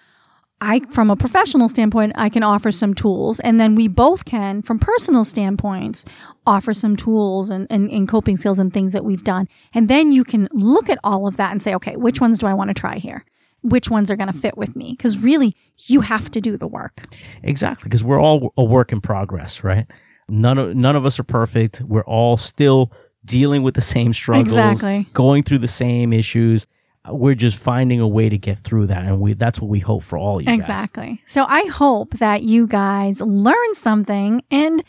[0.60, 4.62] I from a professional standpoint, I can offer some tools and then we both can
[4.62, 6.04] from personal standpoints
[6.46, 9.48] offer some tools and, and, and coping skills and things that we've done.
[9.72, 12.46] And then you can look at all of that and say, okay, which ones do
[12.46, 13.24] I want to try here?
[13.62, 14.92] Which ones are going to fit with me?
[14.92, 15.56] Because really,
[15.86, 17.14] you have to do the work.
[17.42, 19.86] Exactly, because we're all a work in progress, right?
[20.28, 21.82] None of none of us are perfect.
[21.82, 22.92] We're all still
[23.24, 25.06] dealing with the same struggles, Exactly.
[25.12, 26.66] going through the same issues.
[27.08, 29.78] Uh, We're just finding a way to get through that, and we that's what we
[29.80, 30.60] hope for all you guys.
[30.60, 31.22] Exactly.
[31.26, 34.82] So I hope that you guys learned something and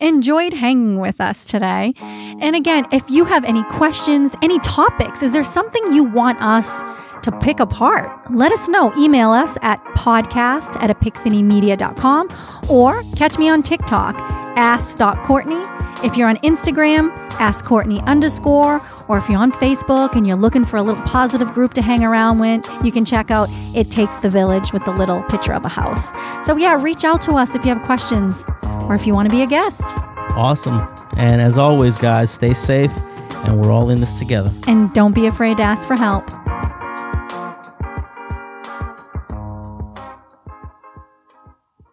[0.00, 1.92] enjoyed hanging with us today.
[2.00, 6.82] And again, if you have any questions, any topics, is there something you want us
[7.24, 8.08] to pick apart?
[8.32, 8.92] Let us know.
[8.96, 12.28] Email us at podcast at epiphanymedia.com
[12.70, 14.14] or catch me on TikTok,
[14.56, 15.87] ask.courtney.
[16.04, 20.64] If you're on Instagram, ask Courtney underscore, or if you're on Facebook and you're looking
[20.64, 24.18] for a little positive group to hang around with, you can check out It Takes
[24.18, 26.12] the Village with the little picture of a house.
[26.46, 28.46] So yeah, reach out to us if you have questions
[28.82, 29.82] or if you want to be a guest.
[30.36, 30.86] Awesome.
[31.16, 32.92] And as always, guys, stay safe,
[33.44, 34.52] and we're all in this together.
[34.68, 36.30] And don't be afraid to ask for help.